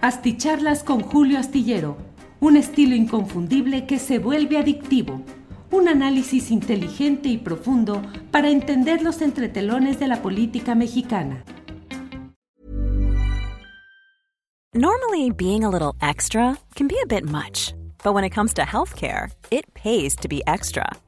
[0.00, 1.96] Asticharlas con Julio Astillero,
[2.38, 5.22] un estilo inconfundible que se vuelve adictivo.
[5.72, 8.00] Un análisis inteligente y profundo
[8.30, 11.42] para entender los entretelones de la política mexicana.
[14.72, 17.74] Normally, being a little extra can be a bit much,
[18.04, 20.84] but when it comes to healthcare, it pays to be extra.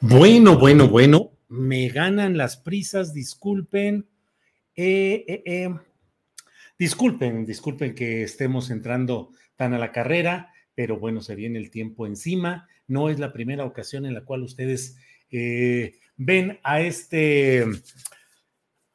[0.00, 4.06] Bueno, bueno, bueno, me ganan las prisas, disculpen.
[4.74, 5.74] Eh, eh, eh.
[6.78, 12.06] Disculpen, disculpen que estemos entrando tan a la carrera, pero bueno, se viene el tiempo
[12.06, 12.68] encima.
[12.86, 14.96] No es la primera ocasión en la cual ustedes
[15.30, 17.66] ven a este,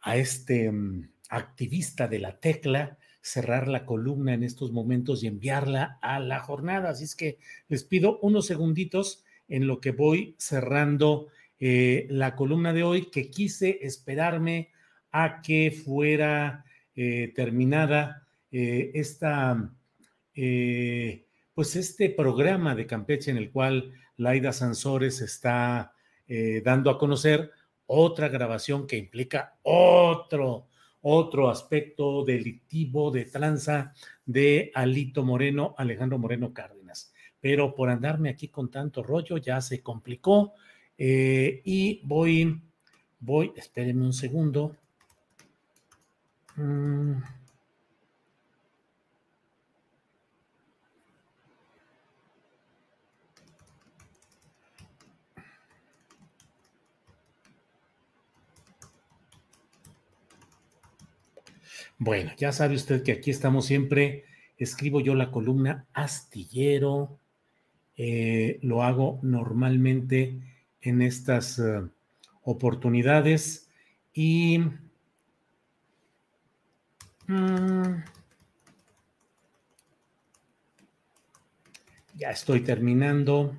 [0.01, 5.97] a este mm, activista de la tecla cerrar la columna en estos momentos y enviarla
[6.01, 6.89] a la jornada.
[6.89, 12.73] Así es que les pido unos segunditos en lo que voy cerrando eh, la columna
[12.73, 14.71] de hoy, que quise esperarme
[15.11, 19.71] a que fuera eh, terminada eh, esta,
[20.33, 25.93] pues este programa de Campeche en el cual Laida Sansores está
[26.63, 27.51] dando a conocer
[27.85, 30.67] otra grabación que implica otro
[31.03, 33.93] otro aspecto delictivo de tranza
[34.25, 37.13] de Alito Moreno, Alejandro Moreno Cárdenas.
[37.39, 40.53] Pero por andarme aquí con tanto rollo ya se complicó
[40.97, 42.61] eh, y voy,
[43.19, 44.75] voy, espérenme un segundo.
[46.55, 47.42] Mm.
[62.05, 64.25] Bueno, ya sabe usted que aquí estamos siempre,
[64.57, 67.17] escribo yo la columna astillero,
[67.95, 70.37] eh, lo hago normalmente
[70.81, 71.81] en estas eh,
[72.41, 73.69] oportunidades.
[74.13, 74.59] Y...
[77.27, 78.03] Mm,
[82.15, 83.57] ya estoy terminando.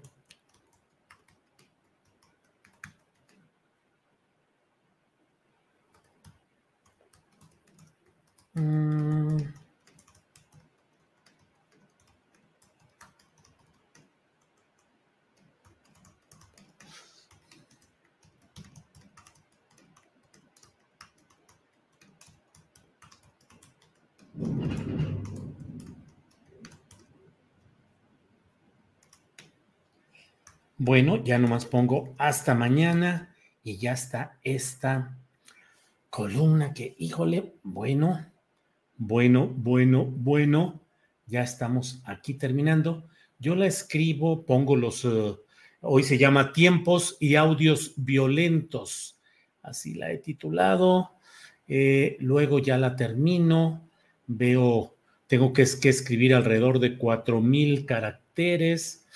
[8.55, 9.39] Mm.
[30.77, 35.17] Bueno, ya nomás pongo hasta mañana y ya está esta
[36.11, 38.21] columna que, híjole, bueno,
[38.97, 40.81] bueno, bueno, bueno.
[41.27, 43.09] Ya estamos aquí terminando.
[43.39, 45.35] Yo la escribo, pongo los, eh,
[45.81, 49.19] hoy se llama Tiempos y Audios Violentos.
[49.63, 51.13] Así la he titulado.
[51.67, 53.89] Eh, luego ya la termino.
[54.27, 54.97] Veo,
[55.27, 59.07] tengo que, escribir alrededor de cuatro mil caracteres.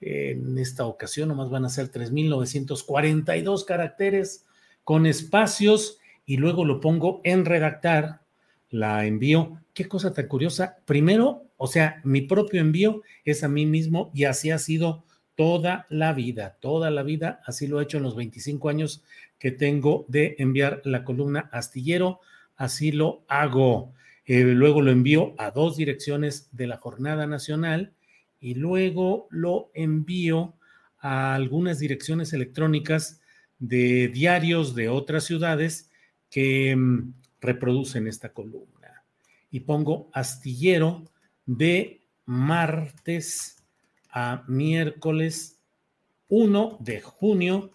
[0.00, 4.44] en esta ocasión nomás van a ser 3.942 caracteres
[4.84, 8.23] con espacios y luego lo pongo en redactar
[8.70, 9.60] la envío.
[9.72, 10.78] Qué cosa tan curiosa.
[10.84, 15.86] Primero, o sea, mi propio envío es a mí mismo y así ha sido toda
[15.88, 19.02] la vida, toda la vida, así lo he hecho en los 25 años
[19.38, 22.20] que tengo de enviar la columna astillero,
[22.56, 23.92] así lo hago.
[24.26, 27.92] Eh, luego lo envío a dos direcciones de la Jornada Nacional
[28.40, 30.54] y luego lo envío
[30.98, 33.20] a algunas direcciones electrónicas
[33.58, 35.90] de diarios de otras ciudades
[36.30, 37.12] que mm,
[37.44, 39.04] reproducen esta columna.
[39.50, 41.04] Y pongo astillero
[41.46, 43.62] de martes
[44.10, 45.60] a miércoles
[46.28, 47.70] 1 de junio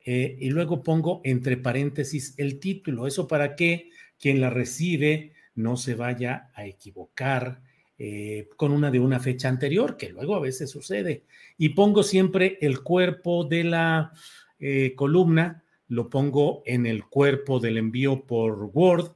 [0.00, 3.06] eh, y luego pongo entre paréntesis el título.
[3.06, 7.62] Eso para que quien la recibe no se vaya a equivocar
[7.96, 11.24] eh, con una de una fecha anterior, que luego a veces sucede.
[11.56, 14.12] Y pongo siempre el cuerpo de la
[14.58, 19.12] eh, columna, lo pongo en el cuerpo del envío por Word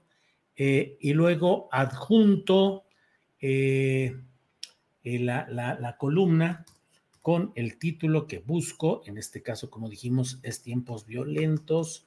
[0.56, 2.84] y luego adjunto
[3.40, 6.64] la, la columna
[7.28, 12.06] con el título que busco, en este caso, como dijimos, es tiempos violentos.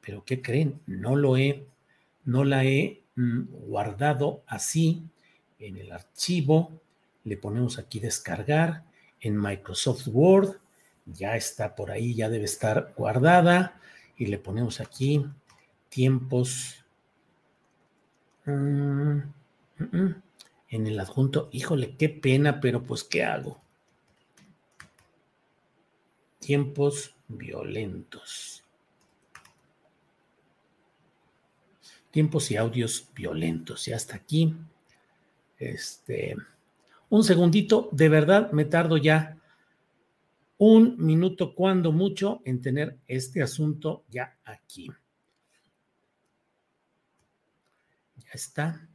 [0.00, 0.80] Pero ¿qué creen?
[0.86, 1.66] No lo he,
[2.24, 5.02] no la he mm, guardado así
[5.58, 6.80] en el archivo.
[7.24, 8.86] Le ponemos aquí descargar
[9.20, 10.56] en Microsoft Word.
[11.06, 13.80] Ya está por ahí, ya debe estar guardada.
[14.16, 15.24] Y le ponemos aquí
[15.88, 16.84] tiempos.
[18.46, 19.18] Mm,
[19.78, 20.14] mm,
[20.70, 21.48] en el adjunto.
[21.52, 23.64] Híjole, qué pena, pero pues, ¿qué hago?
[26.44, 28.62] tiempos violentos.
[32.10, 33.88] Tiempos y audios violentos.
[33.88, 34.54] Y hasta aquí.
[35.58, 36.36] Este.
[37.08, 39.38] Un segundito, de verdad me tardo ya
[40.58, 44.88] un minuto, cuando mucho, en tener este asunto ya aquí.
[48.16, 48.88] Ya está,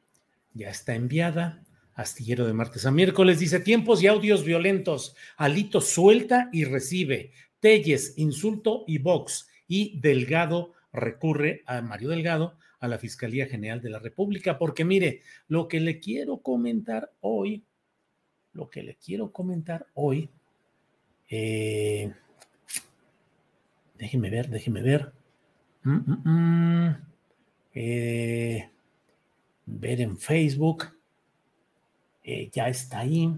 [0.53, 1.63] ya está enviada.
[1.93, 5.15] Astillero de martes a miércoles dice tiempos y audios violentos.
[5.35, 7.33] Alito suelta y recibe.
[7.59, 9.49] Telles, insulto y Vox.
[9.67, 15.21] Y Delgado recurre a Mario Delgado a la Fiscalía General de la República, porque mire,
[15.47, 17.65] lo que le quiero comentar hoy,
[18.53, 20.29] lo que le quiero comentar hoy,
[21.29, 22.11] eh,
[23.97, 25.11] déjeme ver, déjeme ver.
[25.83, 26.95] Mm, mm, mm.
[27.73, 28.69] Eh,
[29.65, 30.85] ver en Facebook.
[32.23, 33.31] Eh, ya está ahí.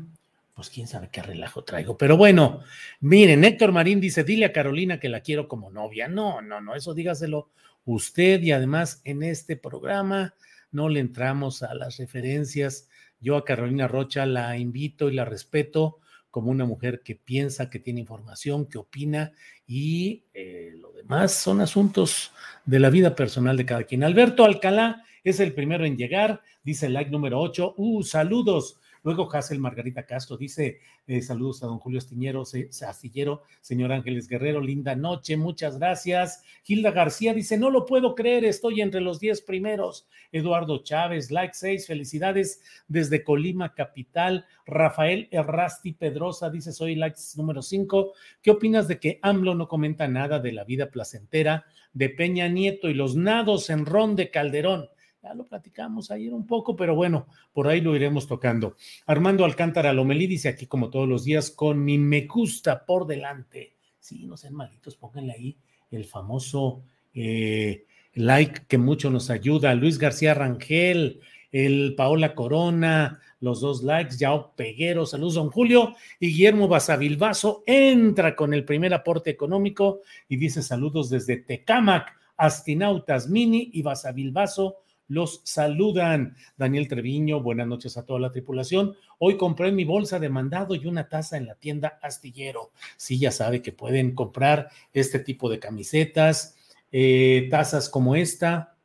[0.56, 1.98] Pues quién sabe qué relajo traigo.
[1.98, 2.62] Pero bueno,
[3.00, 6.08] miren, Héctor Marín dice, dile a Carolina que la quiero como novia.
[6.08, 7.50] No, no, no, eso dígaselo
[7.86, 10.36] usted y además en este programa
[10.72, 12.90] no le entramos a las referencias.
[13.20, 16.00] Yo a Carolina Rocha la invito y la respeto
[16.32, 19.32] como una mujer que piensa, que tiene información, que opina
[19.68, 22.32] y eh, lo demás son asuntos
[22.66, 24.04] de la vida personal de cada quien.
[24.04, 27.76] Alberto Alcalá es el primero en llegar, dice like número 8.
[27.78, 28.81] Uh, saludos.
[29.04, 32.44] Luego Hazel Margarita Castro dice, eh, saludos a don Julio Astiñero,
[32.88, 36.44] Astillero, señor Ángeles Guerrero, linda noche, muchas gracias.
[36.66, 40.08] Hilda García dice, no lo puedo creer, estoy entre los 10 primeros.
[40.32, 44.46] Eduardo Chávez, like 6, felicidades desde Colima, capital.
[44.68, 48.14] Rafael Errasti Pedrosa dice, soy like número 5.
[48.42, 52.88] ¿Qué opinas de que AMLO no comenta nada de la vida placentera de Peña Nieto
[52.88, 54.90] y los nados en Ron de Calderón?
[55.22, 58.76] Ya lo platicamos ayer un poco, pero bueno, por ahí lo iremos tocando.
[59.06, 63.76] Armando Alcántara Lomelí dice aquí, como todos los días, con mi me gusta por delante.
[64.00, 65.58] Sí, no sean malitos, pónganle ahí
[65.92, 66.82] el famoso
[67.14, 67.86] eh,
[68.16, 69.76] like que mucho nos ayuda.
[69.76, 71.20] Luis García Rangel,
[71.52, 78.36] el Paola Corona, los dos likes, Yao Peguero, saludos, don Julio, y Guillermo Basavilbaso entra
[78.36, 84.78] con el primer aporte económico y dice saludos desde Tecámac, Astinautas Mini y Basavilbaso
[85.12, 86.38] los saludan.
[86.58, 88.96] Daniel Treviño, buenas noches a toda la tripulación.
[89.20, 92.72] Hoy compré mi bolsa de mandado y una taza en la tienda Astillero.
[92.96, 96.56] Sí, ya sabe que pueden comprar este tipo de camisetas,
[96.94, 98.78] eh, tazas como esta.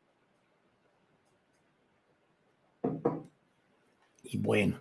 [4.24, 4.80] Y bueno,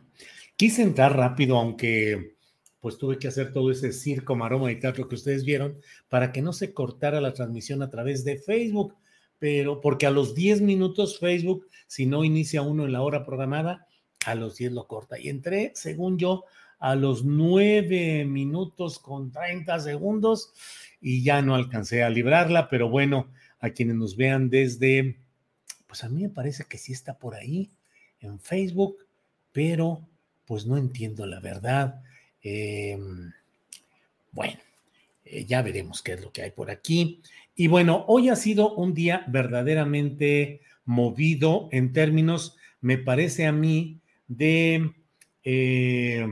[0.56, 2.38] quise entrar rápido, aunque
[2.80, 5.78] pues tuve que hacer todo ese circo, maroma y teatro que ustedes vieron
[6.10, 8.96] para que no se cortara la transmisión a través de Facebook
[9.40, 13.88] pero porque a los 10 minutos Facebook, si no inicia uno en la hora programada,
[14.26, 15.20] a los 10 lo corta.
[15.20, 16.46] Y entré, según yo,
[16.80, 20.54] a los 9 minutos con 30 segundos
[21.02, 25.18] y ya no alcancé a librarla, pero bueno, a quienes nos vean desde,
[25.88, 27.70] pues a mí me parece que sí está por ahí
[28.20, 28.98] en Facebook,
[29.52, 30.08] pero
[30.46, 32.02] pues no entiendo la verdad.
[32.42, 33.32] Em,
[34.32, 34.60] bueno,
[35.24, 37.22] eh, ya veremos qué es lo que hay por aquí.
[37.56, 44.02] Y bueno, hoy ha sido un día verdaderamente movido en términos, me parece a mí,
[44.28, 44.92] de...
[45.44, 46.28] Eh,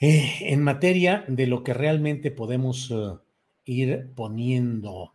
[0.00, 3.18] eh, en materia de lo que realmente podemos eh,
[3.64, 5.14] ir poniendo.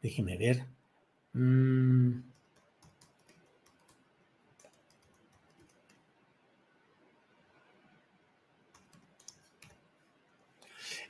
[0.00, 0.64] déjeme ver.
[1.34, 2.31] Mm.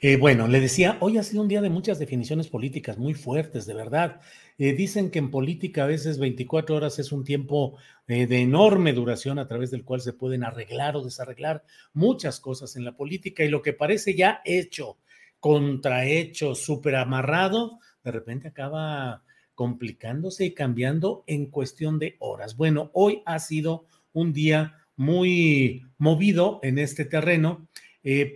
[0.05, 3.67] Eh, bueno, le decía, hoy ha sido un día de muchas definiciones políticas muy fuertes,
[3.67, 4.21] de verdad.
[4.59, 7.79] Eh, dicen que en política a veces 24 horas es un tiempo
[8.09, 12.75] eh, de enorme duración a través del cual se pueden arreglar o desarreglar muchas cosas
[12.75, 14.99] en la política y lo que parece ya hecho,
[15.39, 19.23] contrahecho, súper amarrado, de repente acaba
[19.55, 22.57] complicándose y cambiando en cuestión de horas.
[22.57, 27.69] Bueno, hoy ha sido un día muy movido en este terreno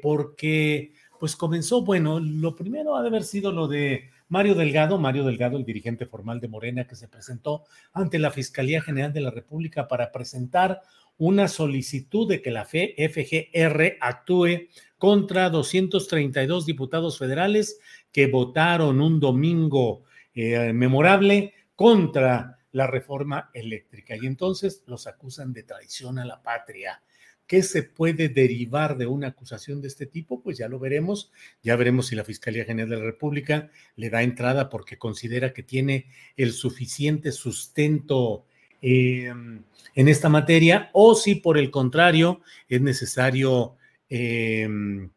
[0.01, 5.25] porque pues comenzó, bueno, lo primero ha de haber sido lo de Mario Delgado, Mario
[5.25, 9.31] Delgado, el dirigente formal de Morena, que se presentó ante la Fiscalía General de la
[9.31, 10.83] República para presentar
[11.19, 14.69] una solicitud de que la FGR actúe
[14.99, 17.79] contra 232 diputados federales
[18.13, 20.05] que votaron un domingo
[20.35, 24.17] eh, memorable contra la reforma eléctrica.
[24.17, 27.03] Y entonces los acusan de traición a la patria.
[27.47, 30.43] ¿Qué se puede derivar de una acusación de este tipo?
[30.43, 31.31] Pues ya lo veremos.
[31.63, 35.63] Ya veremos si la Fiscalía General de la República le da entrada porque considera que
[35.63, 38.47] tiene el suficiente sustento
[38.83, 39.63] em,
[39.95, 43.77] en esta materia o si por el contrario es necesario,
[44.09, 45.11] em,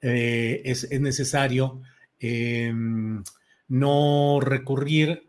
[0.00, 1.82] eh, es, necesario
[2.20, 3.24] em,
[3.66, 5.28] no recurrir,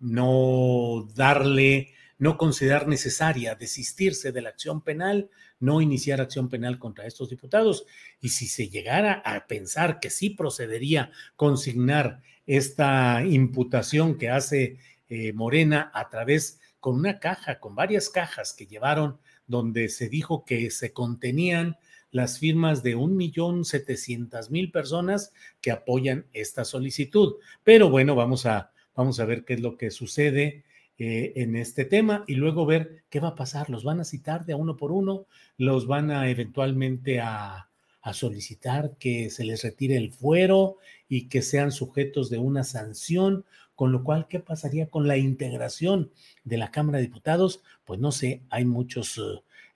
[0.00, 7.06] no darle, no considerar necesaria desistirse de la acción penal, no iniciar acción penal contra
[7.06, 7.86] estos diputados.
[8.20, 15.32] Y si se llegara a pensar que sí procedería consignar esta imputación que hace eh,
[15.32, 20.70] Morena a través con una caja, con varias cajas que llevaron donde se dijo que
[20.70, 21.76] se contenían
[22.10, 27.36] las firmas de un millón setecientas mil personas que apoyan esta solicitud.
[27.64, 30.64] Pero bueno, vamos a, vamos a ver qué es lo que sucede
[31.00, 33.70] eh, en este tema y luego ver qué va a pasar.
[33.70, 35.26] ¿Los van a citar de a uno por uno?
[35.56, 37.64] ¿Los van a eventualmente a,
[38.10, 40.78] solicitar que se les retire el fuero
[41.10, 43.44] y que sean sujetos de una sanción?
[43.74, 46.10] Con lo cual, ¿qué pasaría con la integración
[46.42, 47.62] de la Cámara de Diputados?
[47.84, 49.20] Pues no sé, hay muchos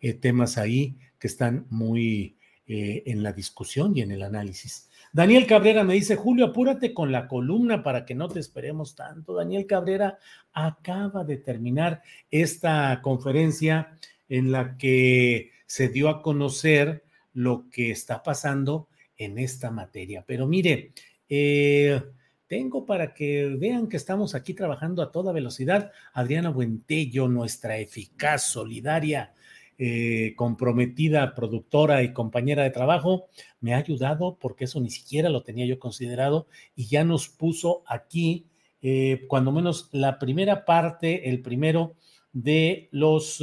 [0.01, 2.37] eh, temas ahí que están muy
[2.67, 4.89] eh, en la discusión y en el análisis.
[5.15, 9.35] Daniel Cabrera me dice, Julio, apúrate con la columna para que no te esperemos tanto.
[9.35, 10.19] Daniel Cabrera
[10.55, 13.99] acaba de terminar esta conferencia
[14.31, 17.05] en la que se dio a conocer
[17.35, 18.89] lo que está pasando
[19.19, 20.25] en esta materia.
[20.27, 20.93] Pero mire,
[21.29, 22.03] eh,
[22.47, 25.93] tengo para que vean que estamos aquí trabajando a toda velocidad.
[26.15, 29.35] Adriana Buentello, nuestra eficaz, solidaria
[29.85, 33.27] eh, comprometida productora y compañera de trabajo,
[33.61, 36.47] me ha ayudado porque eso ni siquiera lo tenía yo considerado
[36.77, 38.47] y ya nos puso aquí,
[38.81, 41.97] eh, cuando menos la primera parte, el primero
[42.33, 43.43] de los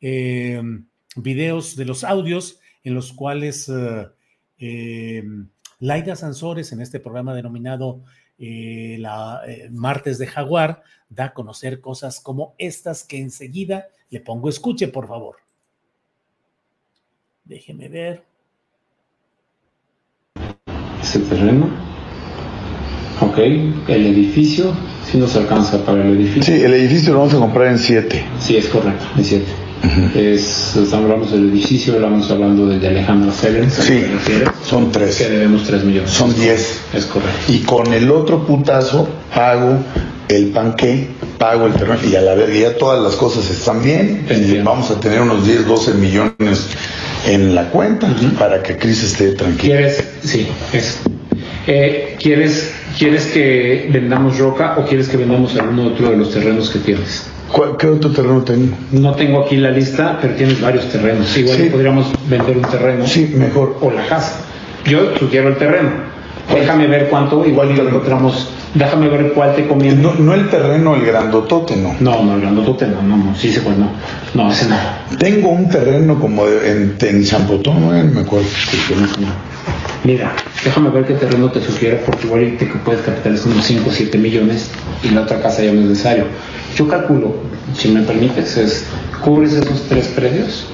[0.00, 0.62] eh,
[1.16, 3.68] videos, de los audios en los cuales
[5.80, 8.04] Laida Sansores en este programa denominado
[8.38, 9.42] la,
[9.72, 15.08] Martes de Jaguar da a conocer cosas como estas que enseguida le pongo escuche, por
[15.08, 15.45] favor.
[17.48, 18.24] Déjeme ver.
[21.00, 21.68] Ese terreno.
[23.20, 24.72] Ok, el edificio,
[25.08, 26.42] si nos alcanza para el edificio.
[26.42, 28.24] Sí, el edificio lo vamos a comprar en 7.
[28.40, 29.44] Sí, es correcto, en 7.
[30.16, 33.74] es, estamos hablando del edificio, estamos hablando de Alejandro Félix.
[33.74, 34.02] Sí,
[34.64, 35.16] son 3.
[35.16, 36.10] Que debemos 3 millones.
[36.10, 36.80] Son 10.
[36.94, 37.52] Es correcto.
[37.52, 39.78] Y con el otro putazo pago
[40.28, 44.26] el panque, pago el terreno y a la vez ya todas las cosas están bien.
[44.64, 46.66] Vamos a tener unos 10, 12 millones
[47.26, 49.76] en la cuenta para que Cris esté tranquila.
[49.76, 50.04] ¿Quieres?
[50.22, 51.00] Sí, eso.
[51.66, 56.70] Eh, ¿quieres, ¿Quieres que vendamos roca o quieres que vendamos alguno otro de los terrenos
[56.70, 57.26] que tienes?
[57.78, 58.76] ¿Qué otro terreno tengo?
[58.92, 61.36] No tengo aquí la lista, pero tienes varios terrenos.
[61.36, 63.06] Igual podríamos vender un terreno.
[63.06, 63.76] Sí, mejor.
[63.80, 64.40] O la casa.
[64.84, 65.90] Yo sugiero el terreno.
[66.54, 70.02] Déjame ver cuánto, igual lo encontramos Déjame ver cuál te conviene.
[70.02, 71.96] No, no el terreno, el grandotote, no.
[71.98, 73.90] No, no, el grandotote no, no, no, sí sé cuál no.
[74.34, 74.76] No, ese no.
[75.18, 78.46] Tengo un terreno como en, en Champotón, no me acuerdo.
[80.04, 83.92] Mira, déjame ver qué terreno te sugiere, porque igual te puedes capitalizar unos 5 o
[83.92, 84.70] 7 millones
[85.02, 86.24] y la otra casa ya no es necesario.
[86.76, 87.34] Yo calculo,
[87.74, 88.84] si me permites, es
[89.24, 90.66] cubres esos tres predios,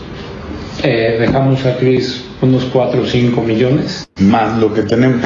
[0.82, 4.08] eh, dejamos a Cris unos 4 o 5 millones.
[4.18, 5.22] Más lo que tenemos.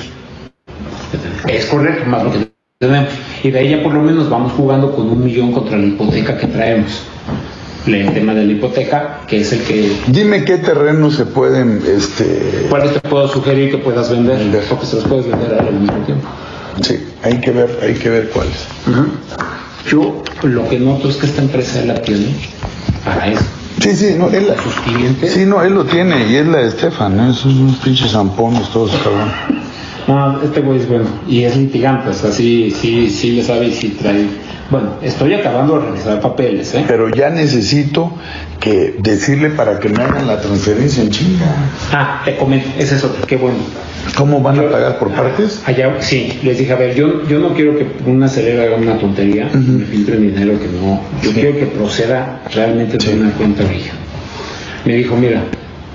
[1.49, 2.49] Es correcto, más lo que
[2.79, 3.11] tenemos
[3.43, 6.37] y de ahí ya por lo menos vamos jugando con un millón contra la hipoteca
[6.37, 7.03] que traemos.
[7.87, 9.97] El tema de la hipoteca, que es el que...
[10.09, 11.81] Dime qué terrenos se pueden...
[11.87, 12.67] Este...
[12.69, 14.41] ¿Cuáles te puedo sugerir que puedas vender?
[14.69, 16.27] Porque se los puedes vender al mismo tiempo.
[16.81, 18.67] Sí, hay que ver, hay que ver cuáles.
[19.89, 22.35] Yo lo que noto es que esta empresa la tiene
[23.05, 23.45] para eso.
[23.81, 25.33] Sí, sí, no, él, sus clientes.
[25.33, 27.31] Sí, no, él lo tiene y es la de Estefan, ¿eh?
[27.31, 29.66] esos unos pinches zampones todos, cabrón.
[30.07, 33.67] No, este güey es bueno y es litigante, o sea, sí, sí, sí le sabe
[33.67, 34.27] y sí trae.
[34.71, 36.85] Bueno, estoy acabando de revisar papeles, ¿eh?
[36.87, 38.13] Pero ya necesito
[38.61, 41.47] que decirle para que me hagan la transferencia en chinga.
[41.93, 43.59] Ah, te comento, ese es otro, qué bueno.
[44.17, 45.63] ¿Cómo van a pagar por partes?
[45.67, 48.99] Allá, sí, les dije, a ver, yo, yo no quiero que una acelera haga una
[48.99, 51.01] tontería, me filtre dinero que no.
[51.23, 53.93] Yo quiero que proceda realmente de una cuenta orilla.
[54.85, 55.43] Me dijo, mira,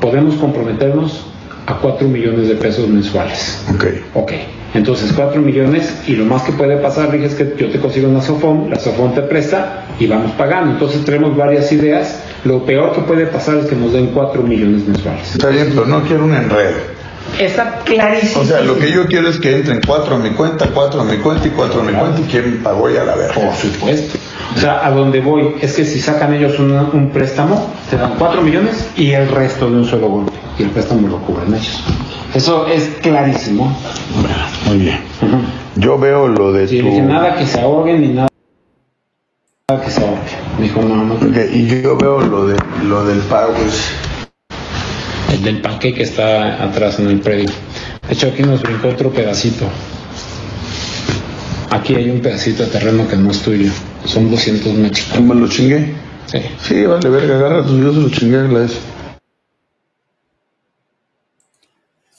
[0.01, 1.30] podemos comprometernos
[1.71, 3.63] a 4 millones de pesos mensuales.
[3.73, 3.85] Ok.
[4.13, 4.31] Ok,
[4.73, 8.09] entonces 4 millones y lo más que puede pasar, dije, es que yo te consigo
[8.09, 10.71] una Sofón, la Sofón te presta y vamos pagando.
[10.71, 12.23] Entonces tenemos varias ideas.
[12.43, 15.31] Lo peor que puede pasar es que nos den 4 millones mensuales.
[15.31, 17.01] Está bien, pero no quiero un enredo.
[17.39, 18.41] Está clarísimo.
[18.41, 21.05] O sea, lo que yo quiero es que entren cuatro a mi cuenta, cuatro a
[21.05, 23.33] mi cuenta y cuatro a mi cuenta y quién pagó y a la verga.
[23.33, 24.17] Por supuesto.
[24.55, 28.13] O sea, a donde voy es que si sacan ellos una- un préstamo, te dan
[28.19, 30.31] 4 millones y el resto de un solo golpe.
[30.59, 31.81] Y el préstamo lo cubren ellos.
[32.33, 33.75] Eso es clarísimo.
[34.67, 34.99] Muy bien.
[35.77, 36.85] Yo veo lo de Y tu...
[36.87, 38.27] dije, nada que se ahoguen ni nada
[39.69, 40.19] nada que se ahoguen.
[40.57, 41.15] Me dijo, no, no.
[41.53, 43.89] Y yo veo lo de lo del pago es
[45.33, 47.49] El del panque que está atrás en el predio.
[48.07, 49.65] De hecho, aquí nos brincó otro pedacito.
[51.71, 53.71] Aquí hay un pedacito de terreno que no es tuyo.
[54.03, 55.09] Son 200 metros.
[55.15, 55.95] ¿Cómo lo chingué?
[56.25, 56.39] Sí.
[56.59, 58.67] Sí, vale, verga, agarra tus yo se lo chingué a la.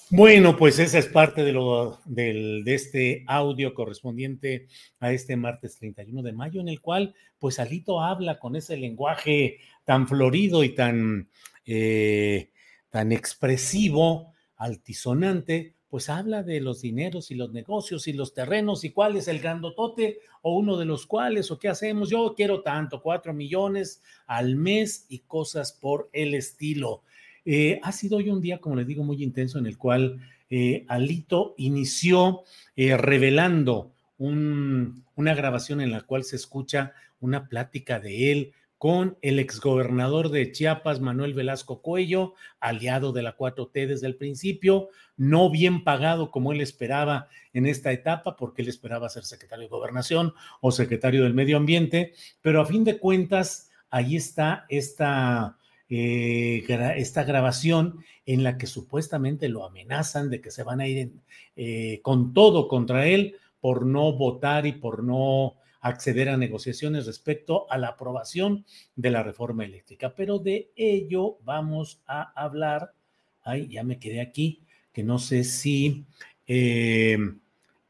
[0.08, 4.68] Bueno, pues esa es parte de, lo, del, de este audio correspondiente
[5.00, 9.58] a este martes 31 de mayo, en el cual pues Alito habla con ese lenguaje
[9.84, 11.28] tan florido y tan,
[11.66, 12.48] eh,
[12.88, 18.92] tan expresivo, altisonante, pues habla de los dineros y los negocios y los terrenos y
[18.92, 22.08] cuál es el grandotote o uno de los cuales o qué hacemos.
[22.08, 27.02] Yo quiero tanto, cuatro millones al mes y cosas por el estilo.
[27.44, 30.18] Eh, ha sido hoy un día, como les digo, muy intenso en el cual
[30.48, 32.44] eh, Alito inició
[32.74, 39.16] eh, revelando un- una grabación en la cual se escucha una plática de él con
[39.22, 45.50] el exgobernador de Chiapas, Manuel Velasco Cuello, aliado de la 4T desde el principio, no
[45.50, 50.34] bien pagado como él esperaba en esta etapa, porque él esperaba ser secretario de gobernación
[50.60, 55.58] o secretario del medio ambiente, pero a fin de cuentas, ahí está esta
[55.88, 56.64] eh,
[56.96, 61.12] esta grabación en la que supuestamente lo amenazan de que se van a ir
[61.54, 67.70] eh, con todo contra él por no votar y por no acceder a negociaciones respecto
[67.70, 68.64] a la aprobación
[68.96, 70.14] de la reforma eléctrica.
[70.14, 72.94] Pero de ello vamos a hablar.
[73.42, 76.06] Ay, ya me quedé aquí, que no sé si...
[76.46, 77.18] eh,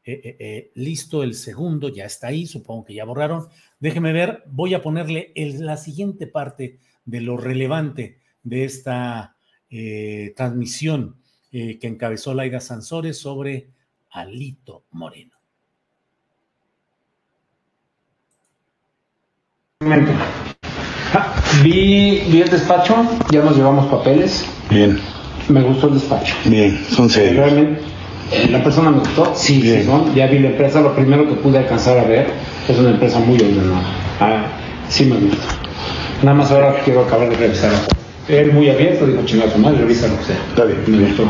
[0.05, 3.47] eh, eh, listo el segundo, ya está ahí, supongo que ya borraron.
[3.79, 9.37] Déjeme ver, voy a ponerle la siguiente parte de lo relevante de esta
[10.35, 11.15] transmisión
[11.49, 13.69] que encabezó Laida Sansores sobre
[14.11, 15.33] Alito Moreno.
[15.33, 15.43] momento.
[21.13, 22.95] Ah, Vi, vi el despacho,
[23.31, 24.45] ya nos llevamos papeles.
[24.69, 24.99] Bien,
[25.49, 26.33] Me gustó el despacho.
[26.45, 27.35] bien, son serios.
[27.35, 27.81] Realmente,
[28.31, 29.31] eh, la persona me gustó.
[29.35, 30.13] Sí, sí son.
[30.15, 30.81] Ya vi la empresa.
[30.81, 32.27] Lo primero que pude alcanzar a ver
[32.67, 33.83] es una empresa muy ordenada.
[34.19, 34.45] Ah,
[34.89, 35.43] sí me gusta.
[36.23, 37.71] Nada más ahora quiero acabar de revisar.
[38.29, 40.37] Él muy abierto, dijo chingada su madre, revisa lo que sea.
[40.49, 41.29] Está bien, Me bien, gustó.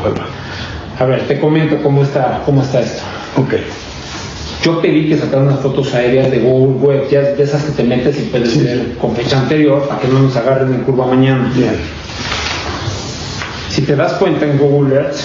[0.99, 3.01] A ver, te comento cómo está, cómo está esto.
[3.35, 3.55] Ok,
[4.63, 7.83] Yo pedí que sacaran unas fotos aéreas de Google Web, ya de esas que te
[7.83, 11.51] metes y puedes ver con fecha anterior para que no nos agarren en curva mañana.
[13.69, 15.17] Si te das cuenta en Google Earth,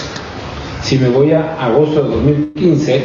[0.82, 3.04] si me voy a agosto de 2015,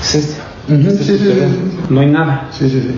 [0.00, 0.40] es este.
[0.68, 1.86] Ujú, Este sí, es sí, sí, sí.
[1.90, 2.48] No hay nada.
[2.56, 2.94] Sí, sí, sí.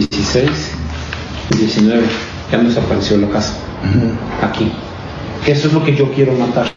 [0.00, 0.50] 16,
[1.50, 2.02] 19,
[2.50, 3.54] ya nos apareció la casa.
[4.42, 4.72] Aquí.
[5.46, 6.72] Eso es lo que yo quiero matar.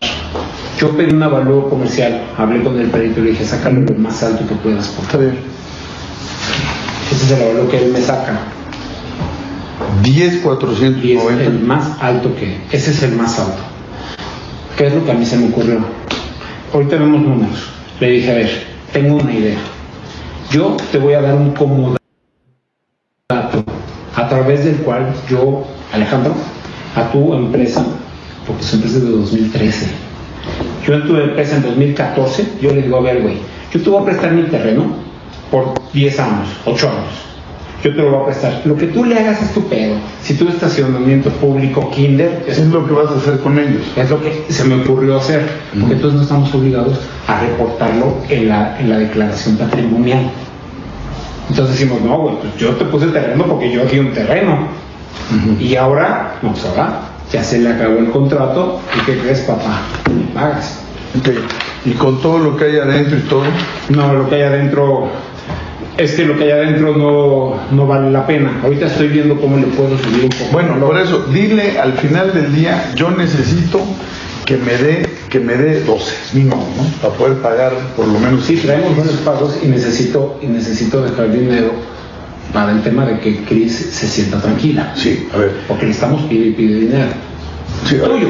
[0.80, 4.24] Yo pedí un avalúo comercial, hablé con el perito y le dije, sácalo lo más
[4.24, 4.88] alto que puedas.
[4.90, 5.32] por Está favor".
[5.32, 5.44] bien.
[7.12, 8.40] Ese es el avalúo que él me saca.
[10.04, 11.66] 10, Y es el 490.
[11.66, 13.58] más alto que, ese es el más alto.
[14.78, 15.80] ¿Qué es lo que a mí se me ocurrió?
[16.74, 17.70] Ahorita vemos números.
[18.00, 18.64] Le dije, a ver,
[18.94, 19.58] tengo una idea.
[20.52, 22.00] Yo te voy a dar un comodato
[24.16, 26.34] a través del cual yo, Alejandro,
[26.96, 27.86] a tu empresa,
[28.48, 29.88] porque su empresa es de 2013,
[30.90, 33.36] yo en tu empresa en 2014, yo le digo, a ver, güey,
[33.72, 34.88] yo te voy a prestar mi terreno
[35.52, 37.30] por 10 años, 8 años.
[37.84, 38.62] Yo te lo voy a prestar.
[38.66, 39.96] Lo que tú le hagas es tu pedo.
[40.24, 43.84] Si tu estacionamiento público, kinder, Es lo que vas a hacer con ellos.
[43.96, 45.48] es lo que se me ocurrió hacer,
[45.80, 50.32] porque entonces no estamos obligados a reportarlo en la, en la declaración patrimonial.
[51.50, 54.68] Entonces decimos, no, güey, pues yo te puse el terreno porque yo di un terreno.
[55.60, 58.80] Y ahora, no, pues ahora ya se le acabó el contrato.
[58.96, 59.82] ¿Y qué crees, papá?
[60.14, 60.80] Me pagas.
[61.18, 61.30] Ok.
[61.86, 63.44] Y con todo lo que hay adentro y todo,
[63.90, 65.10] No, lo que hay adentro,
[65.98, 68.60] es que lo que hay adentro no, no vale la pena.
[68.64, 70.52] Ahorita estoy viendo cómo le puedo subir un poco.
[70.52, 73.82] Bueno, por eso, dile al final del día, yo necesito
[74.46, 76.84] que me dé que me dé 12 mínimo, ¿no?
[77.02, 78.46] Para poder pagar por lo menos.
[78.46, 81.72] Sí, traemos buenos pagos y necesito y necesito dejar dinero
[82.54, 84.94] para el tema de que Cris se sienta tranquila.
[84.96, 85.52] Sí, a ver.
[85.68, 87.12] Porque le estamos pide y pide dinero.
[87.88, 88.28] Sí, ahora, Tuyo,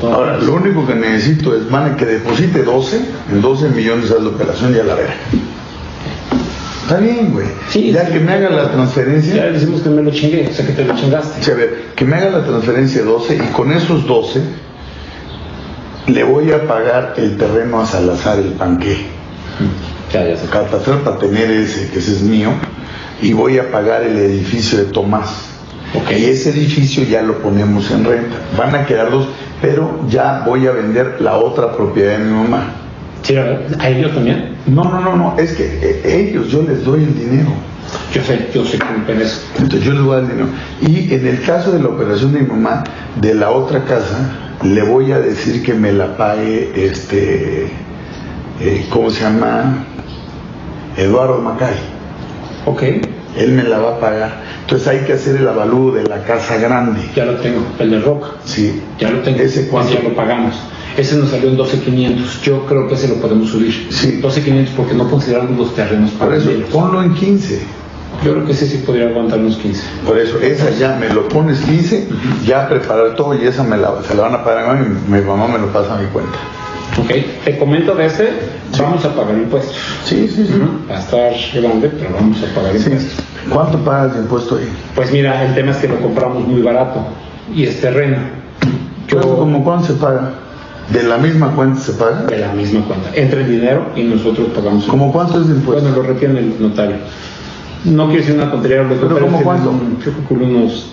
[0.00, 3.00] pero ahora, lo único que necesito es, van que deposite 12,
[3.32, 5.14] en 12 millones haz la operación y a la vera.
[6.82, 7.46] Está bien, güey.
[7.70, 10.52] Sí, ya sí, que me haga la Ya transferencia, decimos que me lo chingué, o
[10.54, 11.42] sea que te lo chingaste.
[11.42, 14.40] sí, a ver, que me haga la transferencia 12 y con esos 12
[16.08, 18.98] le voy a pagar el terreno a Salazar el panqué.
[20.12, 22.50] Ya, ya se para tener ese, que ese es mío,
[23.22, 25.48] y voy a pagar el edificio de Tomás.
[25.94, 26.10] Ok.
[26.18, 28.36] Y ese edificio ya lo ponemos en renta.
[28.58, 29.28] Van a quedar dos,
[29.60, 32.72] pero ya voy a vender la otra propiedad de mi mamá.
[33.22, 34.56] Sí, a ver, ¿a ellos también?
[34.66, 37.50] No, no, no, no, es que eh, ellos, yo les doy el dinero.
[38.12, 39.40] Yo sé, yo sé que eso.
[39.58, 40.48] Entonces yo les voy a dar el dinero.
[40.80, 42.82] Y en el caso de la operación de mi mamá,
[43.20, 44.30] de la otra casa,
[44.64, 47.66] le voy a decir que me la pague este,
[48.60, 49.84] eh, ¿cómo se llama?
[50.96, 51.91] Eduardo Macay.
[52.66, 52.82] Ok,
[53.36, 54.42] Él me la va a pagar.
[54.60, 57.00] Entonces hay que hacer el avalúo de la casa grande.
[57.14, 58.28] ya lo tengo, el de Roca.
[58.44, 58.80] Sí.
[58.98, 59.40] Ya lo tengo.
[59.40, 59.92] ¿Ese cuánto?
[59.94, 60.54] ya lo pagamos.
[60.96, 62.42] Ese nos salió en 12.500.
[62.42, 63.88] Yo creo que ese lo podemos subir.
[63.90, 64.20] Sí.
[64.22, 66.70] 12.500 porque no consideramos los terrenos Por para eso, venderlos.
[66.74, 67.60] ponlo en 15.
[68.22, 69.82] Yo creo que ese sí podría aguantar unos 15.
[70.06, 72.08] Por eso, esa ya me lo pones 15,
[72.46, 75.18] ya preparar todo y esa me la, se la van a pagar a mí, mi,
[75.18, 76.38] mi mamá me lo pasa a mi cuenta.
[77.00, 77.10] Ok,
[77.44, 78.28] te comento de este,
[78.78, 79.74] vamos a pagar impuestos.
[80.04, 80.60] Sí, sí, sí.
[80.90, 82.90] Va a estar grande, pero vamos a pagar Sí.
[82.90, 83.24] impuestos.
[83.50, 84.68] ¿Cuánto pagas de impuesto ahí?
[84.94, 87.04] Pues mira, el tema es que lo compramos muy barato
[87.54, 88.18] y es terreno.
[89.08, 90.32] Yo, ¿Cuánto, como cuánto se paga?
[90.92, 92.24] ¿De la misma cuenta se paga?
[92.26, 93.10] de la misma cuenta.
[93.14, 94.84] Entra el dinero y nosotros pagamos.
[94.84, 95.82] ¿Como cuánto es de impuesto?
[95.82, 96.96] Bueno, lo retiene el notario.
[97.84, 99.72] No quiero decir una tontería, los ¿Pero cómo tienen cuánto?
[100.04, 100.92] Yo calculo unos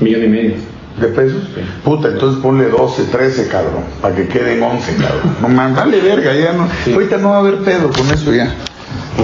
[0.00, 0.54] millón y medio.
[1.00, 1.42] ¿De pesos?
[1.54, 1.60] Sí.
[1.84, 5.36] Puta, entonces ponle 12, 13, cabrón, para que queden 11, cabrón.
[5.42, 6.68] No man, dale verga, ya no.
[6.84, 6.92] Sí.
[6.94, 8.54] Ahorita no va a haber pedo con eso ya.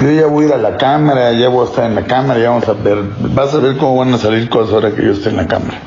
[0.00, 2.40] Yo ya voy a ir a la cámara, ya voy a estar en la cámara,
[2.40, 2.98] ya vamos a ver.
[3.34, 5.80] Vas a ver cómo van a salir cosas ahora que yo esté en la cámara.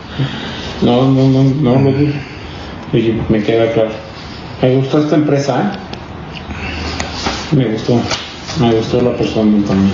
[0.81, 1.89] No, no, no, no.
[2.93, 3.89] Oye, me queda claro.
[4.61, 5.59] Me gustó esta empresa,
[7.51, 7.55] ¿eh?
[7.55, 7.99] Me gustó.
[8.59, 9.93] Me gustó la persona también.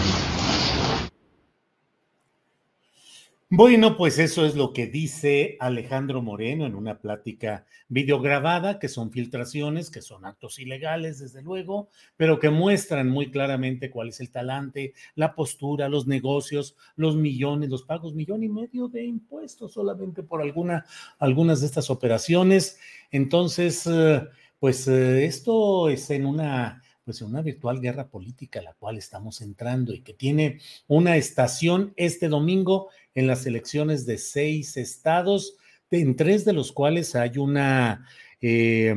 [3.53, 9.11] Bueno, pues eso es lo que dice Alejandro Moreno en una plática videograbada, que son
[9.11, 14.31] filtraciones, que son actos ilegales, desde luego, pero que muestran muy claramente cuál es el
[14.31, 20.23] talante, la postura, los negocios, los millones, los pagos, millón y medio de impuestos solamente
[20.23, 20.85] por alguna,
[21.19, 22.79] algunas de estas operaciones.
[23.11, 28.63] Entonces, eh, pues eh, esto es en una pues en una virtual guerra política a
[28.63, 34.17] la cual estamos entrando y que tiene una estación este domingo en las elecciones de
[34.17, 35.55] seis estados,
[35.89, 38.05] en tres de los cuales hay una,
[38.41, 38.95] eh,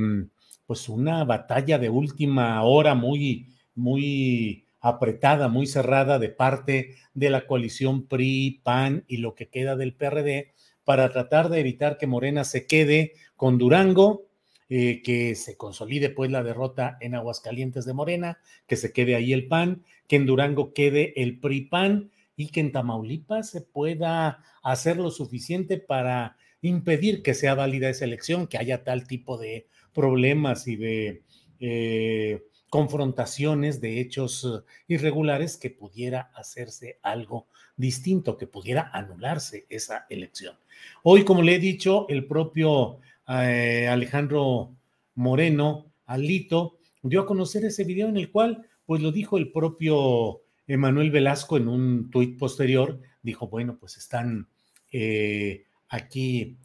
[0.66, 7.46] pues una batalla de última hora muy, muy apretada, muy cerrada de parte de la
[7.46, 10.53] coalición PRI, PAN y lo que queda del PRD
[10.85, 14.27] para tratar de evitar que Morena se quede con Durango,
[14.68, 19.33] eh, que se consolide pues la derrota en Aguascalientes de Morena, que se quede ahí
[19.33, 24.97] el PAN, que en Durango quede el PRI-PAN y que en Tamaulipas se pueda hacer
[24.97, 30.66] lo suficiente para impedir que sea válida esa elección, que haya tal tipo de problemas
[30.66, 31.23] y de
[31.61, 40.57] eh, confrontaciones de hechos irregulares que pudiera hacerse algo distinto, que pudiera anularse esa elección.
[41.03, 44.75] Hoy, como le he dicho, el propio eh, Alejandro
[45.14, 50.42] Moreno, Alito, dio a conocer ese video en el cual, pues lo dijo el propio
[50.66, 54.48] Emanuel Velasco en un tuit posterior, dijo, bueno, pues están
[54.92, 56.57] eh, aquí.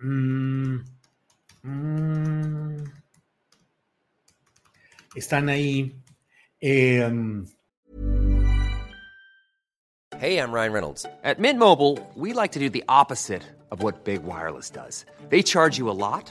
[0.00, 0.78] Mmm,
[1.62, 2.76] mmm,
[5.14, 5.94] están ahí.
[6.60, 7.10] Eh,
[10.20, 11.06] Hey, I'm Ryan Reynolds.
[11.24, 15.06] At Mint Mobile, we like to do the opposite of what Big Wireless does.
[15.30, 16.30] They charge you a lot,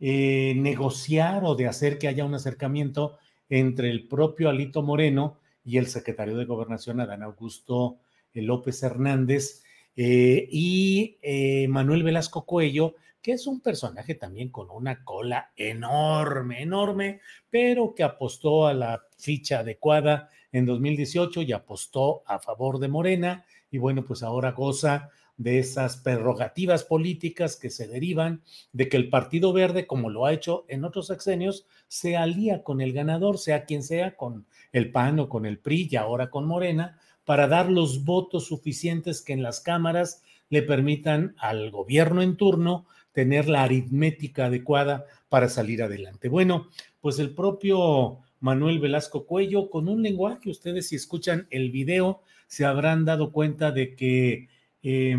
[0.00, 5.78] eh, negociar o de hacer que haya un acercamiento entre el propio Alito Moreno y
[5.78, 7.98] el secretario de Gobernación, Adán Augusto
[8.32, 9.62] eh, López Hernández,
[9.96, 16.62] eh, y eh, Manuel Velasco Cuello, que es un personaje también con una cola enorme,
[16.62, 22.88] enorme, pero que apostó a la ficha adecuada en 2018 y apostó a favor de
[22.88, 28.96] Morena, y bueno, pues ahora goza de esas prerrogativas políticas que se derivan de que
[28.96, 33.38] el Partido Verde, como lo ha hecho en otros sexenios, se alía con el ganador,
[33.38, 37.48] sea quien sea, con el PAN o con el PRI y ahora con Morena, para
[37.48, 43.48] dar los votos suficientes que en las cámaras le permitan al gobierno en turno tener
[43.48, 46.28] la aritmética adecuada para salir adelante.
[46.28, 46.68] Bueno,
[47.00, 52.64] pues el propio Manuel Velasco Cuello, con un lenguaje, ustedes si escuchan el video, se
[52.64, 54.48] habrán dado cuenta de que
[54.88, 55.16] eh,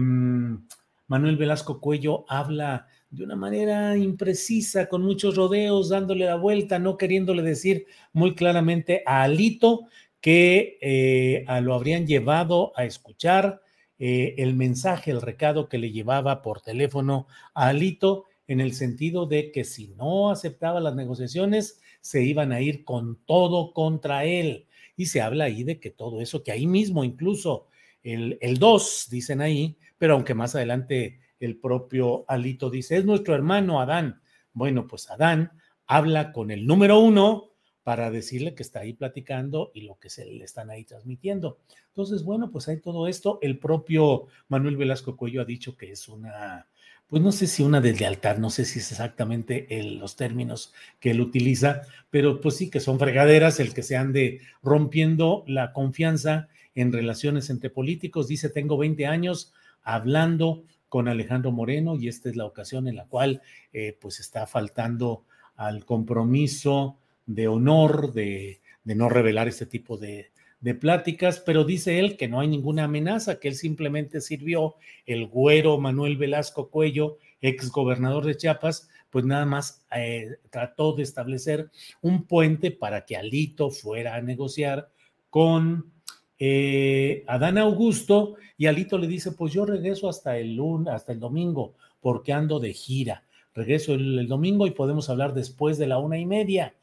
[1.08, 6.96] Manuel Velasco Cuello habla de una manera imprecisa, con muchos rodeos, dándole la vuelta, no
[6.96, 9.88] queriéndole decir muy claramente a Alito
[10.22, 13.62] que eh, lo habrían llevado a escuchar
[14.00, 19.26] eh, el mensaje, el recado que le llevaba por teléfono a Alito, en el sentido
[19.26, 24.66] de que si no aceptaba las negociaciones, se iban a ir con todo contra él.
[24.96, 27.68] Y se habla ahí de que todo eso, que ahí mismo incluso
[28.14, 33.36] el, el 2, dicen ahí, pero aunque más adelante el propio Alito dice, es nuestro
[33.36, 34.22] hermano Adán.
[34.54, 35.52] Bueno, pues Adán
[35.86, 37.52] habla con el número uno
[37.84, 41.60] para decirle que está ahí platicando y lo que se le están ahí transmitiendo.
[41.88, 43.40] Entonces, bueno, pues hay todo esto.
[43.42, 46.68] El propio Manuel Velasco Cuello ha dicho que es una,
[47.08, 49.68] pues no sé si una deslealtad, no sé si es exactamente
[50.00, 54.42] los términos que él utiliza, pero pues sí que son fregaderas el que se ande
[54.62, 58.28] rompiendo la confianza en relaciones entre políticos.
[58.28, 63.08] Dice, tengo 20 años hablando con Alejandro Moreno y esta es la ocasión en la
[63.08, 63.42] cual
[63.74, 70.32] eh, pues está faltando al compromiso de honor, de, de no revelar este tipo de,
[70.80, 75.78] pláticas, pero dice él que no hay ninguna amenaza, que él simplemente sirvió el güero
[75.78, 82.26] Manuel Velasco Cuello, ex gobernador de Chiapas, pues nada más eh, trató de establecer un
[82.26, 84.90] puente para que Alito fuera a negociar
[85.30, 85.97] con
[86.40, 91.20] eh, Adán Augusto y Alito le dice, pues yo regreso hasta el lunes, hasta el
[91.20, 93.24] domingo, porque ando de gira.
[93.54, 96.74] Regreso el, el domingo y podemos hablar después de la una y media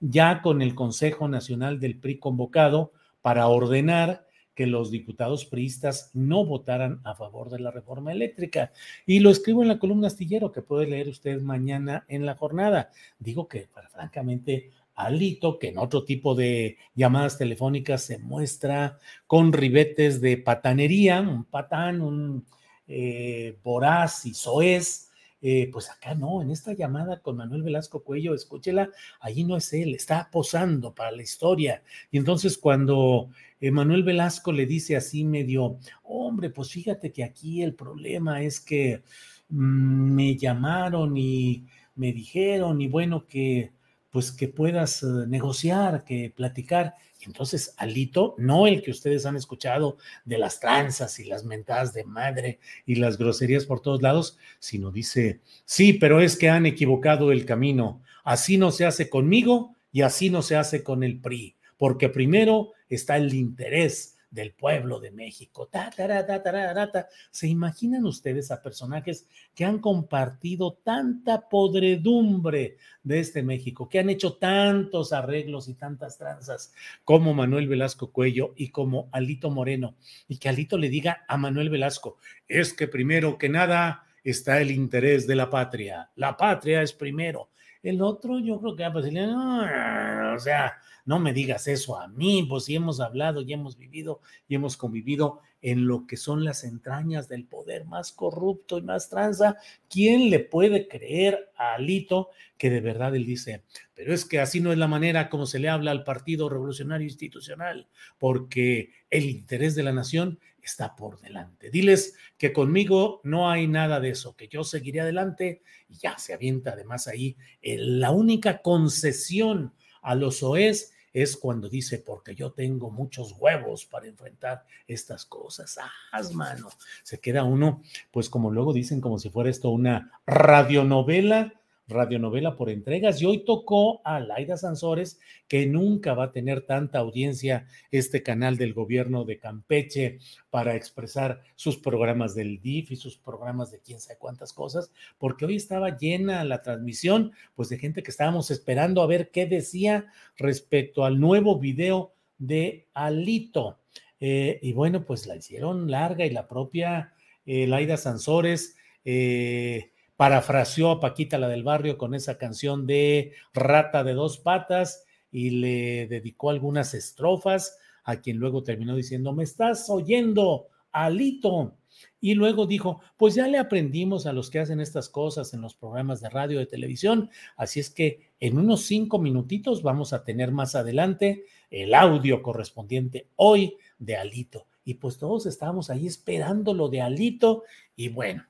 [0.00, 4.23] ya con el Consejo Nacional del PRI convocado para ordenar
[4.54, 8.72] que los diputados priistas no votaran a favor de la reforma eléctrica.
[9.06, 12.90] Y lo escribo en la columna astillero que puede leer usted mañana en la jornada.
[13.18, 20.20] Digo que, francamente, Alito, que en otro tipo de llamadas telefónicas se muestra con ribetes
[20.20, 22.46] de patanería, un patán, un
[22.86, 25.10] eh, voraz y soez,
[25.46, 28.88] eh, pues acá no, en esta llamada con Manuel Velasco Cuello, escúchela,
[29.20, 31.82] allí no es él, está posando para la historia.
[32.10, 33.28] Y entonces cuando
[33.60, 38.58] eh, Manuel Velasco le dice así medio, hombre, pues fíjate que aquí el problema es
[38.58, 39.02] que
[39.50, 43.72] mm, me llamaron y me dijeron y bueno que
[44.14, 46.94] pues que puedas eh, negociar, que platicar.
[47.20, 51.92] Y entonces Alito, no el que ustedes han escuchado de las tranzas y las mentadas
[51.92, 56.64] de madre y las groserías por todos lados, sino dice, sí, pero es que han
[56.64, 58.02] equivocado el camino.
[58.22, 62.70] Así no se hace conmigo y así no se hace con el PRI, porque primero
[62.88, 65.68] está el interés del pueblo de México.
[65.68, 73.42] Ta, ta, ta, ¿Se imaginan ustedes a personajes que han compartido tanta podredumbre de este
[73.42, 76.72] México, que han hecho tantos arreglos y tantas tranzas
[77.04, 79.94] como Manuel Velasco Cuello y como Alito Moreno?
[80.26, 82.18] Y que Alito le diga a Manuel Velasco,
[82.48, 86.10] es que primero que nada está el interés de la patria.
[86.16, 87.50] La patria es primero.
[87.84, 92.00] El otro, yo creo que va a decirle, no, o sea, no me digas eso
[92.00, 96.16] a mí, pues si hemos hablado y hemos vivido y hemos convivido en lo que
[96.16, 99.56] son las entrañas del poder más corrupto y más tranza,
[99.88, 104.60] ¿quién le puede creer a Alito que de verdad él dice, pero es que así
[104.60, 109.74] no es la manera como se le habla al Partido Revolucionario Institucional, porque el interés
[109.74, 111.70] de la nación está por delante.
[111.70, 116.34] Diles que conmigo no hay nada de eso, que yo seguiré adelante y ya se
[116.34, 119.72] avienta además ahí la única concesión
[120.02, 125.78] a los OES es cuando dice, porque yo tengo muchos huevos para enfrentar estas cosas.
[125.80, 126.68] ¡Ah, mano!
[127.04, 131.54] Se queda uno, pues como luego dicen, como si fuera esto una radionovela
[131.86, 136.98] radionovela por entregas y hoy tocó a Laida Sansores, que nunca va a tener tanta
[136.98, 140.18] audiencia este canal del gobierno de Campeche
[140.50, 145.44] para expresar sus programas del DIF y sus programas de quién sabe cuántas cosas, porque
[145.44, 150.06] hoy estaba llena la transmisión, pues de gente que estábamos esperando a ver qué decía
[150.36, 153.78] respecto al nuevo video de Alito.
[154.20, 157.12] Eh, y bueno, pues la hicieron larga y la propia
[157.44, 158.76] eh, Laida Sansores.
[159.04, 159.90] Eh,
[160.24, 165.50] parafraseó a Paquita la del barrio con esa canción de Rata de dos patas y
[165.50, 171.76] le dedicó algunas estrofas a quien luego terminó diciendo, me estás oyendo, Alito.
[172.22, 175.74] Y luego dijo, pues ya le aprendimos a los que hacen estas cosas en los
[175.74, 180.52] programas de radio, de televisión, así es que en unos cinco minutitos vamos a tener
[180.52, 184.68] más adelante el audio correspondiente hoy de Alito.
[184.86, 188.46] Y pues todos estábamos ahí esperando lo de Alito y bueno,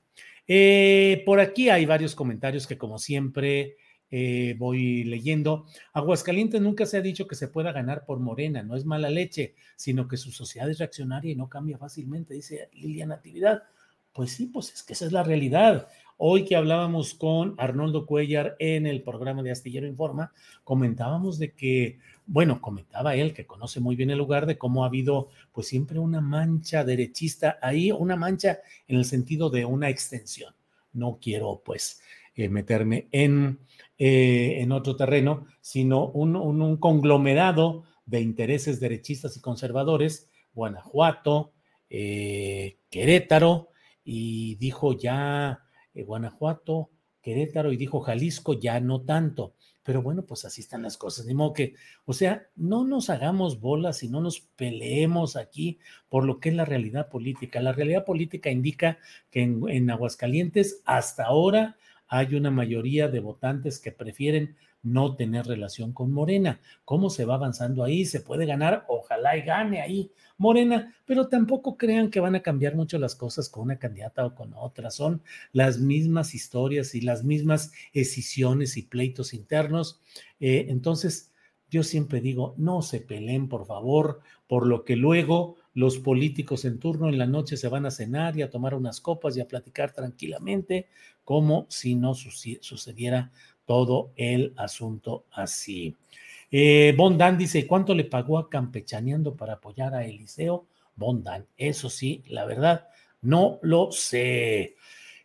[0.47, 3.77] eh, por aquí hay varios comentarios que como siempre
[4.11, 5.65] eh, voy leyendo.
[5.93, 9.55] Aguascalientes nunca se ha dicho que se pueda ganar por Morena, no es mala leche,
[9.75, 13.63] sino que su sociedad es reaccionaria y no cambia fácilmente, dice Liliana Natividad.
[14.13, 15.89] Pues sí, pues es que esa es la realidad.
[16.17, 20.31] Hoy que hablábamos con Arnoldo Cuellar en el programa de Astillero Informa,
[20.63, 24.87] comentábamos de que, bueno, comentaba él que conoce muy bien el lugar de cómo ha
[24.87, 30.55] habido pues siempre una mancha derechista ahí, una mancha en el sentido de una extensión.
[30.93, 32.01] No quiero pues
[32.33, 33.59] eh, meterme en,
[33.97, 41.51] eh, en otro terreno, sino un, conglomerado de intereses derechistas y conservadores, Guanajuato,
[41.89, 43.67] eh, Querétaro,
[44.05, 45.64] y dijo ya
[45.95, 49.55] eh, Guanajuato, Querétaro y dijo Jalisco, ya no tanto.
[49.81, 51.25] Pero bueno, pues así están las cosas.
[51.25, 51.73] Ni modo que,
[52.05, 55.79] o sea, no nos hagamos bolas y no nos peleemos aquí
[56.09, 57.61] por lo que es la realidad política.
[57.61, 58.99] La realidad política indica
[59.31, 61.77] que en, en Aguascalientes hasta ahora
[62.07, 66.59] hay una mayoría de votantes que prefieren no tener relación con Morena.
[66.83, 68.05] ¿Cómo se va avanzando ahí?
[68.05, 68.85] ¿Se puede ganar?
[68.87, 73.49] Ojalá y gane ahí Morena, pero tampoco crean que van a cambiar mucho las cosas
[73.49, 74.91] con una candidata o con otra.
[74.91, 75.21] Son
[75.53, 80.01] las mismas historias y las mismas decisiones y pleitos internos.
[80.39, 81.31] Eh, entonces,
[81.69, 86.79] yo siempre digo, no se peleen, por favor, por lo que luego los políticos en
[86.79, 89.47] turno en la noche se van a cenar y a tomar unas copas y a
[89.47, 90.87] platicar tranquilamente,
[91.23, 93.31] como si no sucediera
[93.65, 95.95] todo el asunto así.
[96.57, 100.67] Eh, Bondan dice, ¿cuánto le pagó a Campechaneando para apoyar a Eliseo?
[100.95, 102.87] Bondan, eso sí, la verdad,
[103.21, 104.77] no lo sé.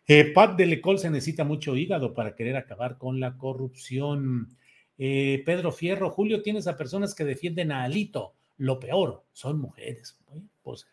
[0.05, 4.57] Eh, Pat de Lecol se necesita mucho hígado para querer acabar con la corrupción.
[4.97, 8.33] Eh, Pedro Fierro, Julio, tienes a personas que defienden a Alito.
[8.57, 10.19] Lo peor, son mujeres.
[10.61, 10.85] Pues,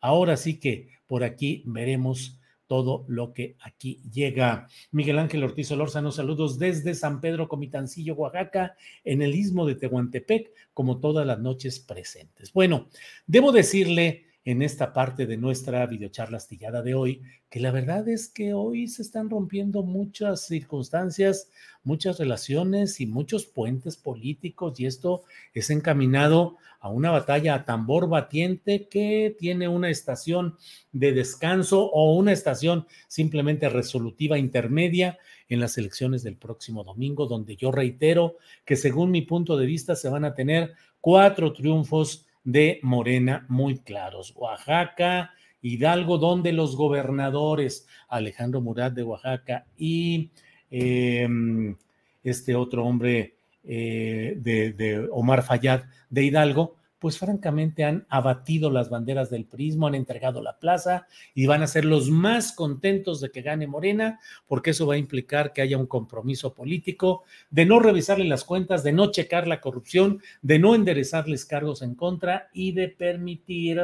[0.00, 2.38] ahora sí que por aquí veremos
[2.70, 4.68] todo lo que aquí llega.
[4.92, 10.52] Miguel Ángel Ortiz Olórzano, saludos desde San Pedro Comitancillo, Oaxaca, en el istmo de Tehuantepec,
[10.72, 12.52] como todas las noches presentes.
[12.52, 12.88] Bueno,
[13.26, 18.28] debo decirle en esta parte de nuestra videocharla astillada de hoy, que la verdad es
[18.28, 21.50] que hoy se están rompiendo muchas circunstancias,
[21.82, 28.08] muchas relaciones y muchos puentes políticos y esto es encaminado a una batalla a tambor
[28.08, 30.56] batiente que tiene una estación
[30.92, 35.18] de descanso o una estación simplemente resolutiva intermedia
[35.50, 39.94] en las elecciones del próximo domingo, donde yo reitero que según mi punto de vista
[39.94, 40.72] se van a tener
[41.02, 44.32] cuatro triunfos de Morena muy claros.
[44.36, 50.30] Oaxaca, Hidalgo, donde los gobernadores Alejandro Murat de Oaxaca y
[50.70, 51.76] em,
[52.22, 58.90] este otro hombre eh, de, de, Omar Fayad de Hidalgo, pues francamente han abatido las
[58.90, 63.30] banderas del prismo, han entregado la plaza y van a ser los más contentos de
[63.30, 67.80] que gane Morena, porque eso va a implicar que haya un compromiso político de no
[67.80, 72.72] revisarle las cuentas, de no checar la corrupción, de no enderezarles cargos en contra y
[72.72, 73.80] de permitir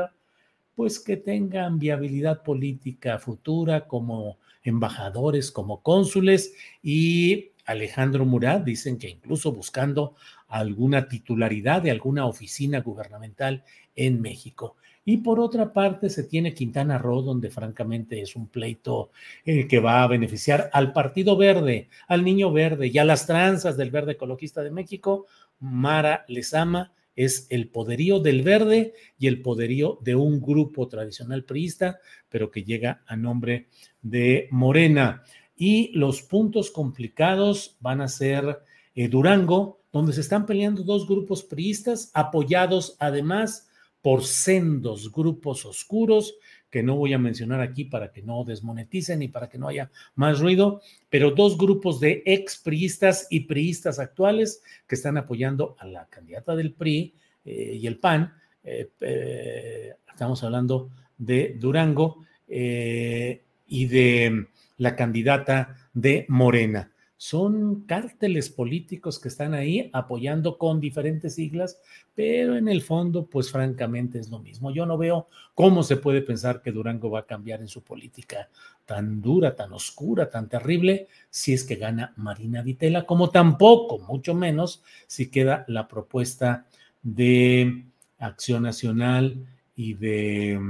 [0.75, 6.53] pues que tengan viabilidad política futura como embajadores, como cónsules.
[6.83, 10.15] Y Alejandro Murat, dicen que incluso buscando
[10.49, 14.77] alguna titularidad de alguna oficina gubernamental en México.
[15.05, 19.11] Y por otra parte, se tiene Quintana Roo, donde francamente es un pleito
[19.45, 23.77] eh, que va a beneficiar al Partido Verde, al Niño Verde y a las tranzas
[23.77, 25.27] del Verde Ecologista de México.
[25.61, 31.99] Mara Lezama es el poderío del verde y el poderío de un grupo tradicional priista,
[32.29, 33.69] pero que llega a nombre
[34.03, 35.23] de Morena
[35.57, 38.61] y los puntos complicados van a ser
[38.95, 43.69] eh, Durango, donde se están peleando dos grupos priistas, apoyados además
[44.03, 46.37] por sendos grupos oscuros,
[46.71, 49.91] que no voy a mencionar aquí para que no desmoneticen y para que no haya
[50.15, 55.87] más ruido, pero dos grupos de ex priistas y priistas actuales que están apoyando a
[55.87, 58.33] la candidata del PRI eh, y el PAN.
[58.63, 69.19] Eh, eh, estamos hablando de Durango y de la candidata de Morena son cárteles políticos
[69.19, 71.81] que están ahí apoyando con diferentes siglas,
[72.15, 74.71] pero en el fondo, pues francamente es lo mismo.
[74.71, 78.49] Yo no veo cómo se puede pensar que Durango va a cambiar en su política
[78.85, 84.35] tan dura, tan oscura, tan terrible, si es que gana Marina Vitela, como tampoco, mucho
[84.35, 86.67] menos, si queda la propuesta
[87.03, 87.85] de
[88.19, 90.61] Acción Nacional y de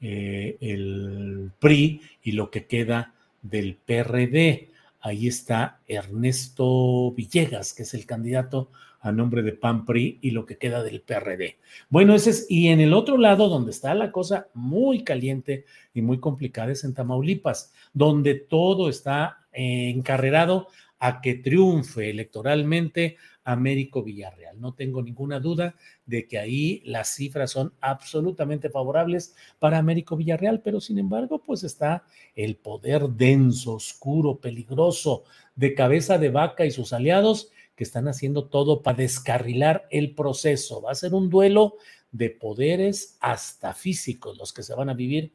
[0.00, 4.73] eh, el PRI y lo que queda del PRD
[5.04, 10.56] ahí está Ernesto Villegas, que es el candidato a nombre de PAN-PRI y lo que
[10.56, 11.58] queda del PRD.
[11.90, 16.00] Bueno, ese es, y en el otro lado, donde está la cosa muy caliente y
[16.00, 24.60] muy complicada, es en Tamaulipas, donde todo está encarrerado a que triunfe electoralmente Américo Villarreal.
[24.60, 25.74] No tengo ninguna duda
[26.06, 31.62] de que ahí las cifras son absolutamente favorables para Américo Villarreal, pero sin embargo, pues
[31.62, 35.24] está el poder denso, oscuro, peligroso
[35.54, 40.80] de cabeza de vaca y sus aliados que están haciendo todo para descarrilar el proceso.
[40.82, 41.74] Va a ser un duelo
[42.12, 45.32] de poderes hasta físicos los que se van a vivir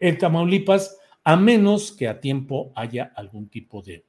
[0.00, 4.04] en Tamaulipas, a menos que a tiempo haya algún tipo de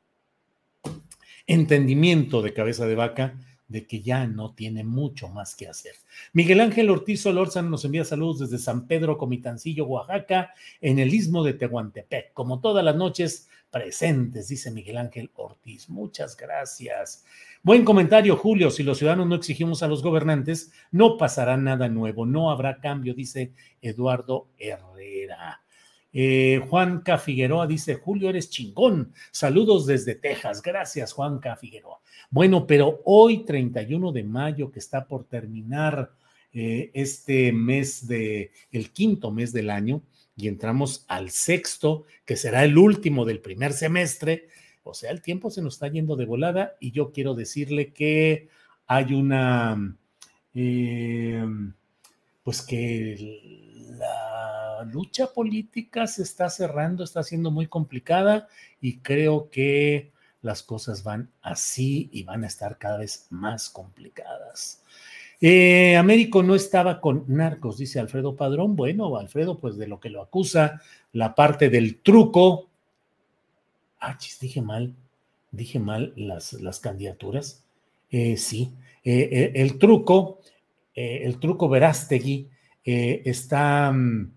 [1.48, 5.96] entendimiento de cabeza de vaca de que ya no tiene mucho más que hacer.
[6.34, 11.44] Miguel Ángel Ortiz Solórzano nos envía saludos desde San Pedro Comitancillo, Oaxaca, en el istmo
[11.44, 12.32] de Tehuantepec.
[12.34, 15.90] Como todas las noches, presentes, dice Miguel Ángel Ortiz.
[15.90, 17.26] Muchas gracias.
[17.62, 18.70] Buen comentario, Julio.
[18.70, 23.14] Si los ciudadanos no exigimos a los gobernantes, no pasará nada nuevo, no habrá cambio,
[23.14, 25.65] dice Eduardo Herrera.
[26.18, 29.12] Eh, Juanca Figueroa dice, Julio, eres chingón.
[29.32, 30.62] Saludos desde Texas.
[30.62, 32.00] Gracias, Juanca Figueroa.
[32.32, 36.14] Bueno, pero hoy, 31 de mayo, que está por terminar
[36.54, 40.04] eh, este mes de, el quinto mes del año,
[40.38, 44.48] y entramos al sexto, que será el último del primer semestre.
[44.84, 48.48] O sea, el tiempo se nos está yendo de volada y yo quiero decirle que
[48.88, 49.98] hay una,
[50.54, 51.44] eh,
[52.44, 54.15] pues que la
[54.84, 58.48] lucha política se está cerrando, está siendo muy complicada
[58.82, 60.12] y creo que
[60.46, 64.84] las cosas van así y van a estar cada vez más complicadas.
[65.42, 68.76] Eh, Américo no estaba con narcos, dice Alfredo Padrón.
[68.76, 70.82] Bueno, Alfredo, pues de lo que lo acusa,
[71.14, 72.70] la parte del truco.
[74.00, 74.94] Ah, dije mal,
[75.52, 77.64] dije mal las, las candidaturas.
[78.12, 78.72] Eh, sí,
[79.04, 80.40] eh, el truco,
[80.94, 82.50] el truco Verástegui
[82.84, 84.32] está, mm,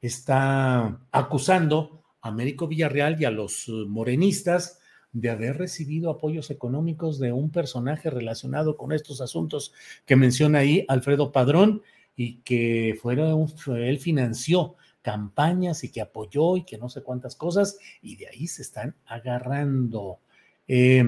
[0.00, 4.78] está acusando a Américo Villarreal y a los eh, morenistas
[5.12, 9.72] de haber recibido apoyos económicos de un personaje relacionado con estos asuntos
[10.06, 11.82] que menciona ahí Alfredo Padrón
[12.14, 13.46] y que fueron,
[13.76, 18.46] él financió campañas y que apoyó y que no sé cuántas cosas y de ahí
[18.46, 20.20] se están agarrando.
[20.68, 21.04] Eh,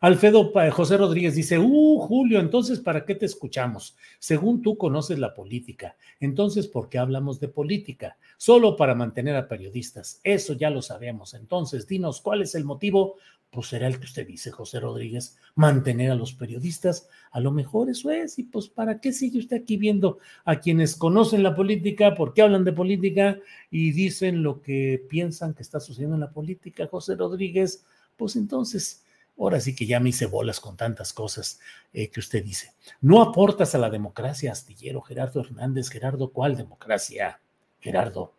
[0.00, 3.96] Alfredo José Rodríguez dice, uh, Julio, entonces, ¿para qué te escuchamos?
[4.18, 8.18] Según tú conoces la política, entonces, ¿por qué hablamos de política?
[8.36, 10.20] Solo para mantener a periodistas.
[10.22, 11.34] Eso ya lo sabemos.
[11.34, 13.16] Entonces, dinos, ¿cuál es el motivo?
[13.50, 17.08] Pues será el que usted dice, José Rodríguez, mantener a los periodistas.
[17.30, 18.38] A lo mejor eso es.
[18.38, 22.42] Y pues, ¿para qué sigue usted aquí viendo a quienes conocen la política, por qué
[22.42, 23.38] hablan de política
[23.70, 27.84] y dicen lo que piensan que está sucediendo en la política, José Rodríguez?
[28.16, 29.05] Pues entonces
[29.38, 31.60] Ahora sí que ya me hice bolas con tantas cosas
[31.92, 32.72] eh, que usted dice.
[33.00, 35.90] No aportas a la democracia, astillero Gerardo Hernández.
[35.90, 37.40] Gerardo, ¿cuál democracia?
[37.80, 38.32] Gerardo.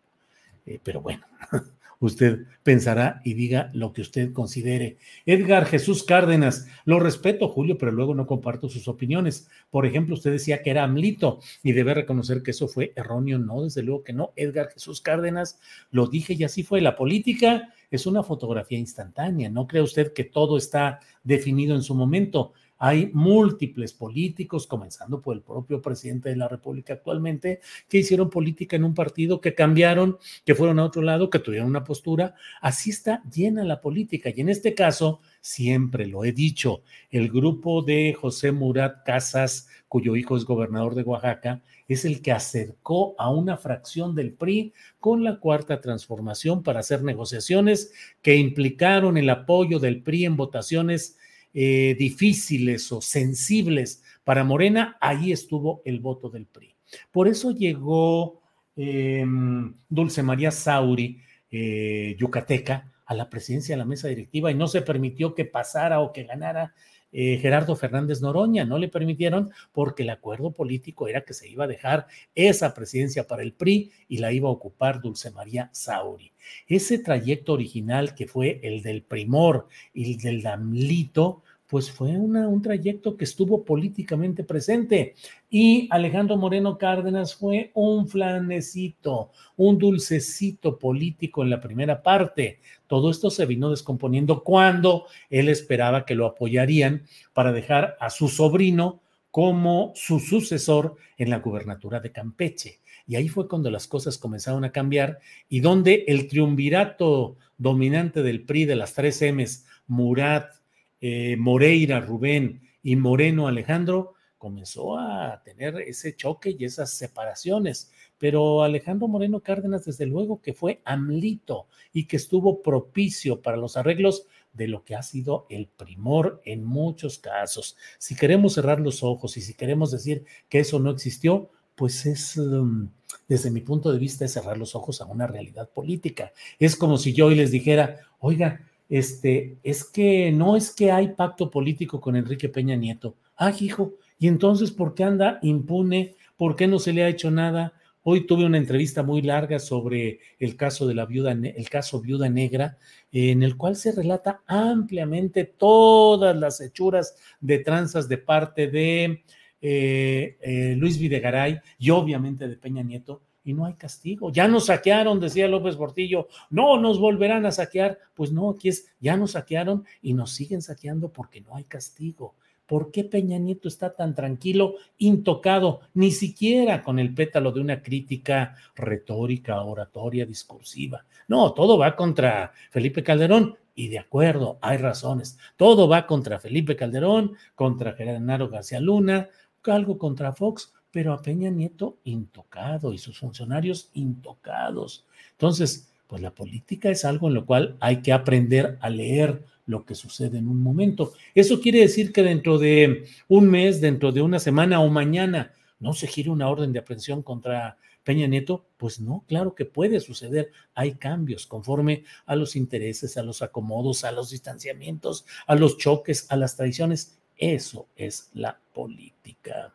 [0.66, 1.24] Eh, pero bueno,
[2.00, 4.98] usted pensará y diga lo que usted considere.
[5.26, 9.48] Edgar Jesús Cárdenas, lo respeto, Julio, pero luego no comparto sus opiniones.
[9.70, 13.38] Por ejemplo, usted decía que era AMLITO y debe reconocer que eso fue erróneo.
[13.38, 14.32] No, desde luego que no.
[14.36, 15.58] Edgar Jesús Cárdenas,
[15.90, 16.80] lo dije y así fue.
[16.80, 19.50] La política es una fotografía instantánea.
[19.50, 22.52] No cree usted que todo está definido en su momento.
[22.78, 28.76] Hay múltiples políticos, comenzando por el propio presidente de la República actualmente, que hicieron política
[28.76, 32.34] en un partido, que cambiaron, que fueron a otro lado, que tuvieron una postura.
[32.60, 34.30] Así está llena la política.
[34.34, 40.14] Y en este caso, siempre lo he dicho, el grupo de José Murat Casas, cuyo
[40.14, 45.24] hijo es gobernador de Oaxaca, es el que acercó a una fracción del PRI con
[45.24, 51.16] la cuarta transformación para hacer negociaciones que implicaron el apoyo del PRI en votaciones
[51.60, 56.76] eh, difíciles o sensibles para Morena, ahí estuvo el voto del PRI.
[57.10, 58.42] Por eso llegó
[58.76, 64.68] em, Dulce María Sauri, eh, yucateca, a la presidencia de la mesa directiva y no
[64.68, 66.74] se permitió que pasara o que ganara
[67.10, 68.64] eh, Gerardo Fernández Noroña.
[68.64, 73.26] No le permitieron porque el acuerdo político era que se iba a dejar esa presidencia
[73.26, 76.32] para el PRI y la iba a ocupar Dulce María Sauri.
[76.66, 82.62] Ese trayecto original que fue el del primor y el del damlito, pues fue un
[82.62, 85.14] trayecto que estuvo políticamente presente.
[85.50, 92.60] Y Alejandro Moreno Cárdenas fue un flanecito, un dulcecito político en la primera parte.
[92.86, 97.02] Todo esto se vino descomponiendo cuando él esperaba que lo apoyarían
[97.34, 102.80] para dejar a su sobrino como su sucesor en la gubernatura de Campeche.
[103.06, 105.18] Y ahí fue cuando las cosas comenzaron a cambiar
[105.50, 110.57] y donde el triunvirato dominante del PRI de las tres M's, Murat,
[111.00, 117.90] eh, Moreira Rubén y Moreno Alejandro, comenzó a tener ese choque y esas separaciones.
[118.18, 123.76] Pero Alejandro Moreno Cárdenas, desde luego que fue amlito y que estuvo propicio para los
[123.76, 127.76] arreglos de lo que ha sido el primor en muchos casos.
[127.98, 132.36] Si queremos cerrar los ojos y si queremos decir que eso no existió, pues es,
[132.36, 132.90] um,
[133.28, 136.32] desde mi punto de vista, cerrar los ojos a una realidad política.
[136.58, 141.08] Es como si yo hoy les dijera, oiga, este, es que no es que hay
[141.08, 143.16] pacto político con Enrique Peña Nieto.
[143.36, 146.16] Ah, hijo, y entonces, ¿por qué anda impune?
[146.36, 147.72] ¿Por qué no se le ha hecho nada?
[148.02, 152.28] Hoy tuve una entrevista muy larga sobre el caso de la viuda, el caso Viuda
[152.30, 152.78] Negra,
[153.12, 159.24] en el cual se relata ampliamente todas las hechuras de tranzas de parte de
[159.60, 164.30] eh, eh, Luis Videgaray y obviamente de Peña Nieto, y no hay castigo.
[164.30, 167.98] Ya nos saquearon, decía López Portillo, no nos volverán a saquear.
[168.14, 172.34] Pues no, aquí es, ya nos saquearon y nos siguen saqueando porque no hay castigo.
[172.66, 177.82] ¿Por qué Peña Nieto está tan tranquilo, intocado, ni siquiera con el pétalo de una
[177.82, 181.06] crítica retórica, oratoria, discursiva?
[181.26, 185.38] No, todo va contra Felipe Calderón y de acuerdo, hay razones.
[185.56, 189.30] Todo va contra Felipe Calderón, contra Gerardo García Luna,
[189.70, 195.06] algo contra Fox, pero a Peña Nieto intocado y sus funcionarios intocados.
[195.32, 199.84] Entonces, pues la política es algo en lo cual hay que aprender a leer lo
[199.84, 201.12] que sucede en un momento.
[201.34, 205.92] Eso quiere decir que dentro de un mes, dentro de una semana o mañana, no
[205.92, 210.50] se gire una orden de aprehensión contra Peña Nieto, pues no, claro que puede suceder.
[210.74, 216.26] Hay cambios conforme a los intereses, a los acomodos, a los distanciamientos, a los choques,
[216.30, 217.18] a las traiciones.
[217.36, 219.74] Eso es la política.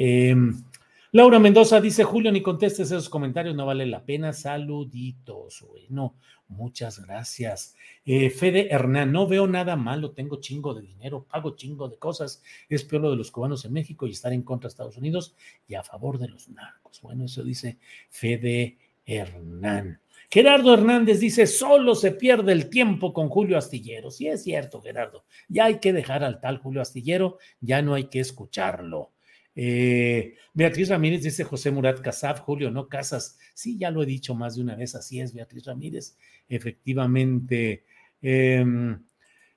[0.00, 0.54] Em,
[1.10, 4.32] Laura Mendoza dice, Julio, ni contestes esos comentarios, no vale la pena.
[4.32, 5.66] Saluditos.
[5.68, 6.14] Bueno,
[6.46, 7.74] muchas gracias.
[8.04, 12.44] Eh, Fede Hernán, no veo nada malo, tengo chingo de dinero, pago chingo de cosas.
[12.68, 15.34] Es peor lo de los cubanos en México y estar en contra de Estados Unidos
[15.66, 17.00] y a favor de los narcos.
[17.02, 17.78] Bueno, eso dice
[18.08, 20.00] Fede Hernán.
[20.30, 24.12] Gerardo Hernández dice, solo se pierde el tiempo con Julio Astillero.
[24.12, 25.24] Sí es cierto, Gerardo.
[25.48, 29.10] Ya hay que dejar al tal Julio Astillero, ya no hay que escucharlo.
[29.60, 33.40] Eh, Beatriz Ramírez dice José Murat Casab, Julio, no casas.
[33.54, 36.16] Sí, ya lo he dicho más de una vez, así es, Beatriz Ramírez.
[36.48, 37.82] Efectivamente.
[38.22, 39.02] Em,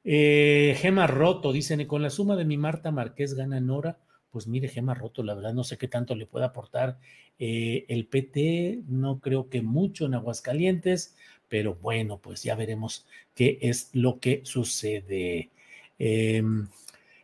[0.03, 3.99] eh, Gema Roto, dicen, y con la suma de mi Marta Márquez gana Nora.
[4.31, 6.97] Pues mire, Gema Roto, la verdad no sé qué tanto le puede aportar
[7.37, 11.15] eh, el PT, no creo que mucho en Aguascalientes,
[11.47, 15.51] pero bueno, pues ya veremos qué es lo que sucede.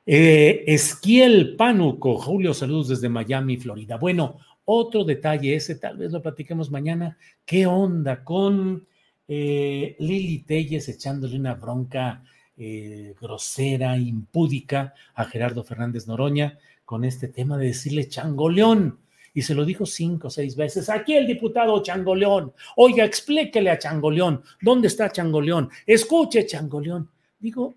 [0.08, 3.98] Em, eh, Esquiel Pánuco, Julio, saludos desde Miami, Florida.
[3.98, 7.18] Bueno, otro detalle ese, tal vez lo platiquemos mañana.
[7.46, 8.88] ¿Qué onda con
[9.28, 12.24] eh, Lili Telles echándole una bronca
[12.56, 19.00] eh, grosera, impúdica a Gerardo Fernández Noroña con este tema de decirle changoleón?
[19.34, 20.90] Y se lo dijo cinco o seis veces.
[20.90, 22.54] Aquí el diputado Changoleón.
[22.78, 24.42] Oiga, explíquele a Changoleón.
[24.60, 25.70] ¿Dónde está Changoleón?
[25.86, 27.08] Escuche, Changoleón.
[27.38, 27.76] Digo,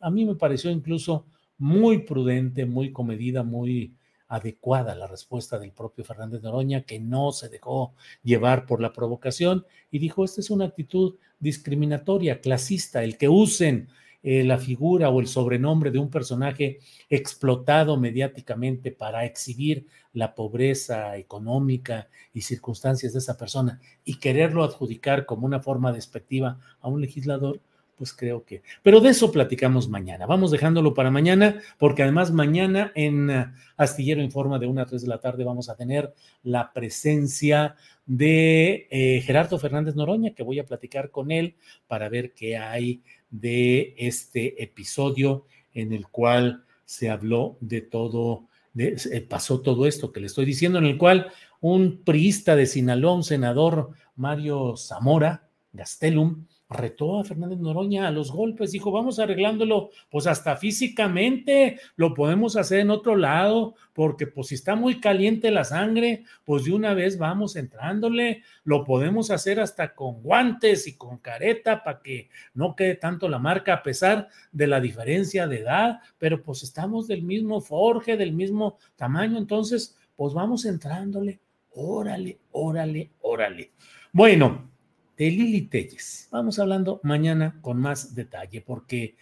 [0.00, 1.24] a mí me pareció incluso
[1.58, 3.94] muy prudente, muy comedida, muy
[4.28, 9.64] adecuada la respuesta del propio Fernández Noroña, que no se dejó llevar por la provocación
[9.90, 13.88] y dijo, esta es una actitud discriminatoria, clasista, el que usen
[14.26, 16.78] eh, la figura o el sobrenombre de un personaje
[17.10, 25.26] explotado mediáticamente para exhibir la pobreza económica y circunstancias de esa persona y quererlo adjudicar
[25.26, 27.60] como una forma despectiva a un legislador,
[27.96, 28.62] pues creo que.
[28.82, 30.26] Pero de eso platicamos mañana.
[30.26, 35.02] Vamos dejándolo para mañana, porque además mañana en eh, Astillero Informa de 1 a 3
[35.02, 37.76] de la tarde vamos a tener la presencia
[38.06, 43.02] de eh, Gerardo Fernández Noroña, que voy a platicar con él para ver qué hay
[43.30, 50.20] de este episodio en el cual se habló de todo, de, pasó todo esto que
[50.20, 51.28] le estoy diciendo, en el cual
[51.60, 58.32] un priista de Sinaloa, un senador, Mario Zamora Gastelum, retó a Fernández Noroña a los
[58.32, 64.48] golpes, dijo, vamos arreglándolo, pues hasta físicamente lo podemos hacer en otro lado, porque pues
[64.48, 69.60] si está muy caliente la sangre, pues de una vez vamos entrándole, lo podemos hacer
[69.60, 74.28] hasta con guantes y con careta para que no quede tanto la marca a pesar
[74.52, 79.96] de la diferencia de edad, pero pues estamos del mismo forje, del mismo tamaño, entonces
[80.16, 81.40] pues vamos entrándole,
[81.72, 83.72] órale, órale, órale.
[84.12, 84.70] Bueno,
[85.16, 86.28] de Lili Telles.
[86.30, 89.16] Vamos hablando mañana con más detalle porque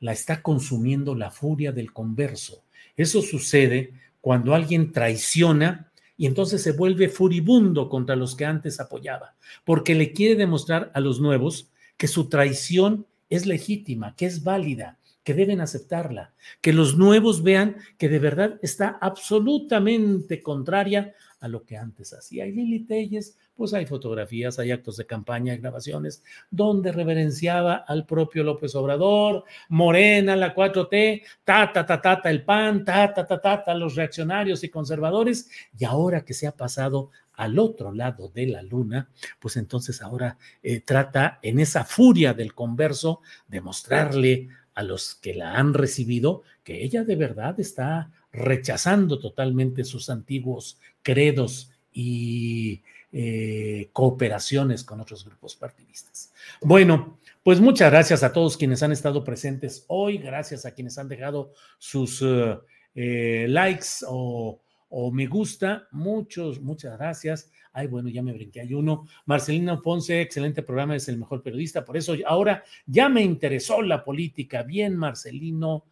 [0.00, 2.64] la está consumiendo la furia del converso.
[2.96, 9.34] Eso sucede cuando alguien traiciona y entonces se vuelve furibundo contra los que antes apoyaba,
[9.64, 14.98] porque le quiere demostrar a los nuevos que su traición es legítima, que es válida,
[15.24, 21.64] que deben aceptarla, que los nuevos vean que de verdad está absolutamente contraria a lo
[21.64, 22.46] que antes hacía.
[22.46, 28.04] Y Lili Telles pues hay fotografías, hay actos de campaña, hay grabaciones donde reverenciaba al
[28.04, 33.26] propio López Obrador, Morena, la 4T, ta, ta, ta, ta, ta el PAN, ta, ta,
[33.26, 37.92] ta, ta, ta, los reaccionarios y conservadores, y ahora que se ha pasado al otro
[37.92, 39.08] lado de la luna,
[39.40, 45.34] pues entonces ahora eh, trata en esa furia del converso de mostrarle a los que
[45.34, 52.82] la han recibido que ella de verdad está rechazando totalmente sus antiguos credos y
[53.12, 56.34] eh, cooperaciones con otros grupos partidistas.
[56.60, 61.08] Bueno, pues muchas gracias a todos quienes han estado presentes hoy, gracias a quienes han
[61.08, 62.58] dejado sus eh,
[62.94, 64.60] eh, likes o,
[65.12, 67.50] me gusta, muchos, muchas gracias.
[67.72, 69.06] Ay, bueno, ya me brinqué, hay uno.
[69.24, 74.04] Marcelino Ponce, excelente programa, es el mejor periodista, por eso ahora ya me interesó la
[74.04, 74.62] política.
[74.62, 75.84] Bien, Marcelino.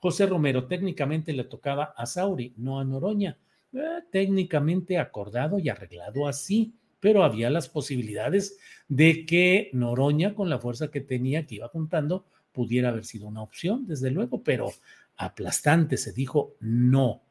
[0.00, 3.36] José Romero, técnicamente le tocaba a Sauri, no a Noroña
[3.72, 10.58] eh, técnicamente acordado y arreglado así, pero había las posibilidades de que Noroña, con la
[10.58, 14.72] fuerza que tenía, que iba juntando, pudiera haber sido una opción, desde luego, pero
[15.16, 17.22] aplastante se dijo no.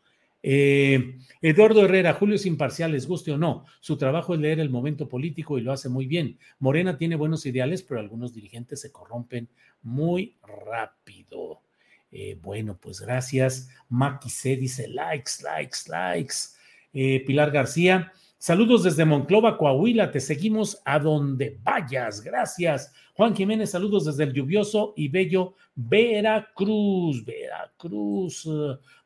[0.42, 3.66] Eh, Eduardo Herrera, Julio es imparcial, les guste o no.
[3.82, 6.40] Su trabajo es leer el momento político y lo hace muy bien.
[6.60, 9.50] Morena tiene buenos ideales, pero algunos dirigentes se corrompen
[9.82, 11.62] muy rápido.
[12.12, 13.70] Eh, bueno, pues gracias.
[13.90, 16.36] Maki C dice likes, likes, likes.
[16.92, 20.12] Eh, Pilar García, saludos desde Monclova, Coahuila.
[20.12, 22.22] Te seguimos a donde vayas.
[22.22, 22.92] Gracias.
[23.14, 27.24] Juan Jiménez, saludos desde el lluvioso y bello Veracruz.
[27.26, 28.50] Veracruz.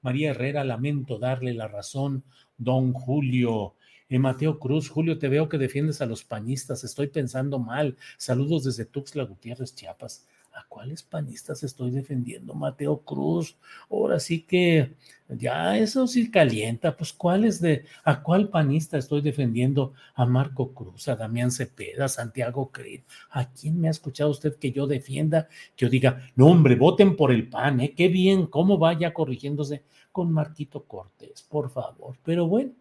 [0.01, 2.24] María Herrera, lamento darle la razón.
[2.58, 3.76] Don Julio.
[4.10, 6.84] Eh, Mateo Cruz, Julio, te veo que defiendes a los pañistas.
[6.84, 7.97] Estoy pensando mal.
[8.18, 10.28] Saludos desde Tuxtla Gutiérrez, Chiapas.
[10.54, 12.54] ¿A cuáles panistas estoy defendiendo?
[12.54, 13.58] Mateo Cruz.
[13.89, 14.93] Ahora sí que
[15.28, 16.95] ya eso sí calienta.
[16.95, 19.93] Pues ¿cuáles de a cuál panista estoy defendiendo?
[20.14, 23.01] A Marco Cruz, a Damián Cepeda, a Santiago Creed.
[23.32, 25.47] ¿A quién me ha escuchado usted que yo defienda?
[25.76, 27.93] Que yo diga, no hombre, voten por el PAN, ¿eh?
[27.95, 32.16] Qué bien, cómo vaya corrigiéndose con Marquito Cortés, por favor.
[32.24, 32.72] Pero bueno,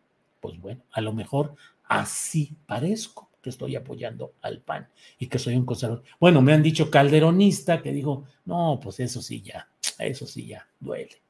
[0.41, 1.55] pues bueno, a lo mejor
[1.85, 4.89] así parezco que estoy apoyando al PAN
[5.19, 6.05] y que soy un conservador.
[6.21, 9.69] Bueno, me han dicho calderonista que digo, no, pues eso sí ya,
[9.99, 11.21] eso sí ya duele.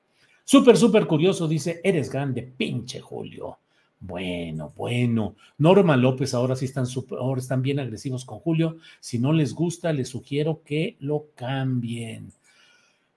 [0.45, 3.59] Súper, súper curioso, dice, eres grande, pinche Julio.
[3.99, 5.37] Bueno, bueno.
[5.59, 6.87] Norma López, ahora sí están,
[7.19, 8.79] ahora están bien agresivos con Julio.
[8.99, 12.33] Si no les gusta, les sugiero que lo cambien.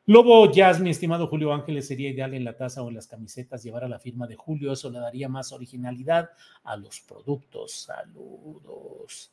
[0.08, 3.64] Lobo Jazz, mi estimado Julio Ángeles, sería ideal en la taza o en las camisetas
[3.64, 6.30] llevar a la firma de Julio, eso le daría más originalidad
[6.64, 7.72] a los productos.
[7.72, 9.32] Saludos.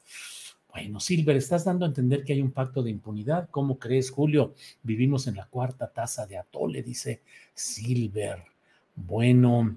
[0.72, 3.50] Bueno, Silver, estás dando a entender que hay un pacto de impunidad.
[3.50, 4.54] ¿Cómo crees, Julio?
[4.82, 7.20] Vivimos en la cuarta taza de Atole, dice
[7.52, 8.42] Silver.
[8.96, 9.76] Bueno,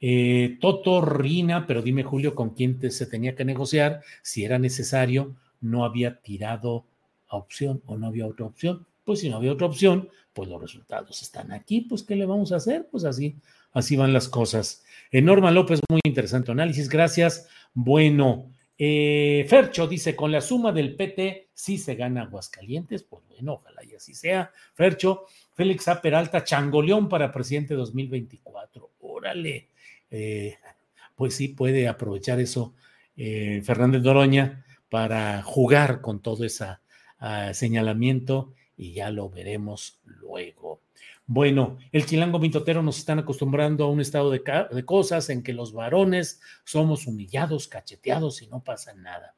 [0.00, 5.36] eh, Toto Rina, pero dime, Julio, con quién se tenía que negociar si era necesario,
[5.60, 6.84] no había tirado
[7.28, 10.60] a opción o no había otra opción pues si no había otra opción, pues los
[10.60, 12.88] resultados están aquí, pues ¿qué le vamos a hacer?
[12.90, 13.36] Pues así,
[13.72, 14.84] así van las cosas.
[15.10, 17.48] Eh, Norma López, muy interesante análisis, gracias.
[17.74, 23.54] Bueno, eh, Fercho dice, con la suma del PT sí se gana Aguascalientes, pues bueno,
[23.54, 24.50] ojalá y así sea.
[24.74, 26.00] Fercho, Félix A.
[26.00, 28.92] Peralta, changoleón para presidente 2024.
[29.00, 29.68] Órale,
[30.10, 30.56] eh,
[31.14, 32.74] pues sí puede aprovechar eso
[33.14, 36.66] Fernández Doroña para jugar con todo ese
[37.18, 40.80] ah, señalamiento y ya lo veremos luego.
[41.26, 44.42] Bueno, el chilango mintotero nos están acostumbrando a un estado de,
[44.84, 49.34] cosas en que los varones somos humillados, cacheteados y no pasa nada.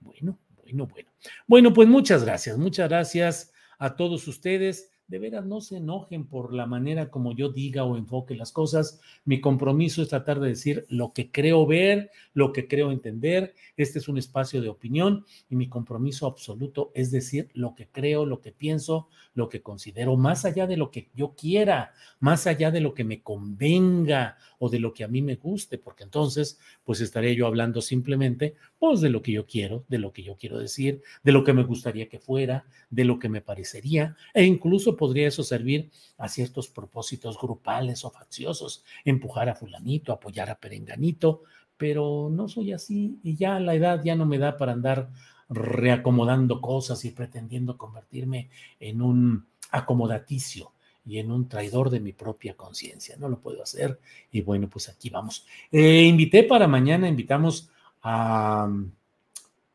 [0.00, 1.10] Bueno, bueno, bueno.
[1.46, 4.90] Bueno, pues muchas gracias, muchas gracias a todos ustedes.
[5.06, 9.00] De veras no se enojen por la manera como yo diga o enfoque las cosas.
[9.24, 13.54] Mi compromiso es tratar de decir lo que creo ver, lo que creo entender.
[13.76, 18.24] Este es un espacio de opinión y mi compromiso absoluto es decir lo que creo,
[18.24, 22.70] lo que pienso, lo que considero, más allá de lo que yo quiera, más allá
[22.70, 26.58] de lo que me convenga o de lo que a mí me guste, porque entonces
[26.84, 30.36] pues estaré yo hablando simplemente pues de lo que yo quiero, de lo que yo
[30.36, 34.44] quiero decir, de lo que me gustaría que fuera, de lo que me parecería e
[34.44, 40.58] incluso podría eso servir a ciertos propósitos grupales o facciosos, empujar a fulanito, apoyar a
[40.58, 41.42] perenganito,
[41.76, 45.10] pero no soy así y ya la edad ya no me da para andar
[45.48, 48.48] reacomodando cosas y pretendiendo convertirme
[48.80, 50.72] en un acomodaticio
[51.06, 53.16] y en un traidor de mi propia conciencia.
[53.18, 54.00] No lo puedo hacer.
[54.32, 55.46] Y bueno, pues aquí vamos.
[55.70, 57.68] Eh, invité para mañana, invitamos
[58.02, 58.68] a,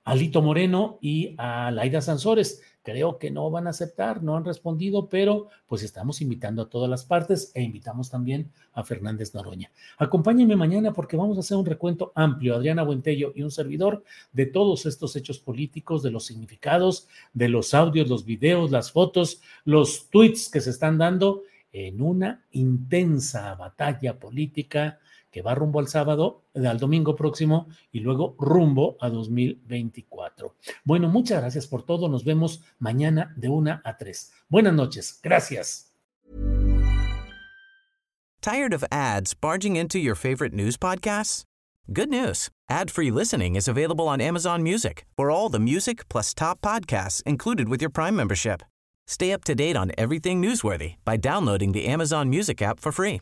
[0.04, 2.64] a Lito Moreno y a Laida Sansores.
[2.84, 6.90] Creo que no van a aceptar, no han respondido, pero pues estamos invitando a todas
[6.90, 9.70] las partes e invitamos también a Fernández Noroña.
[9.98, 14.46] Acompáñenme mañana porque vamos a hacer un recuento amplio, Adriana Buentello y un servidor, de
[14.46, 20.10] todos estos hechos políticos, de los significados, de los audios, los videos, las fotos, los
[20.10, 25.00] tweets que se están dando en una intensa batalla política
[25.32, 30.56] que va rumbo al sábado, al domingo próximo y luego rumbo a 2024.
[30.84, 32.10] Bueno, muchas gracias por todo.
[32.10, 34.32] Nos vemos mañana de una a tres.
[34.50, 35.20] Buenas noches.
[35.24, 35.86] Gracias.
[38.42, 41.44] Tired of ads barging into your favorite news podcasts?
[41.92, 42.50] Good news.
[42.70, 47.68] Ad-free listening is available on Amazon Music for all the music plus top podcasts included
[47.68, 48.62] with your Prime membership.
[49.08, 53.22] Stay up to date on everything newsworthy by downloading the Amazon Music app for free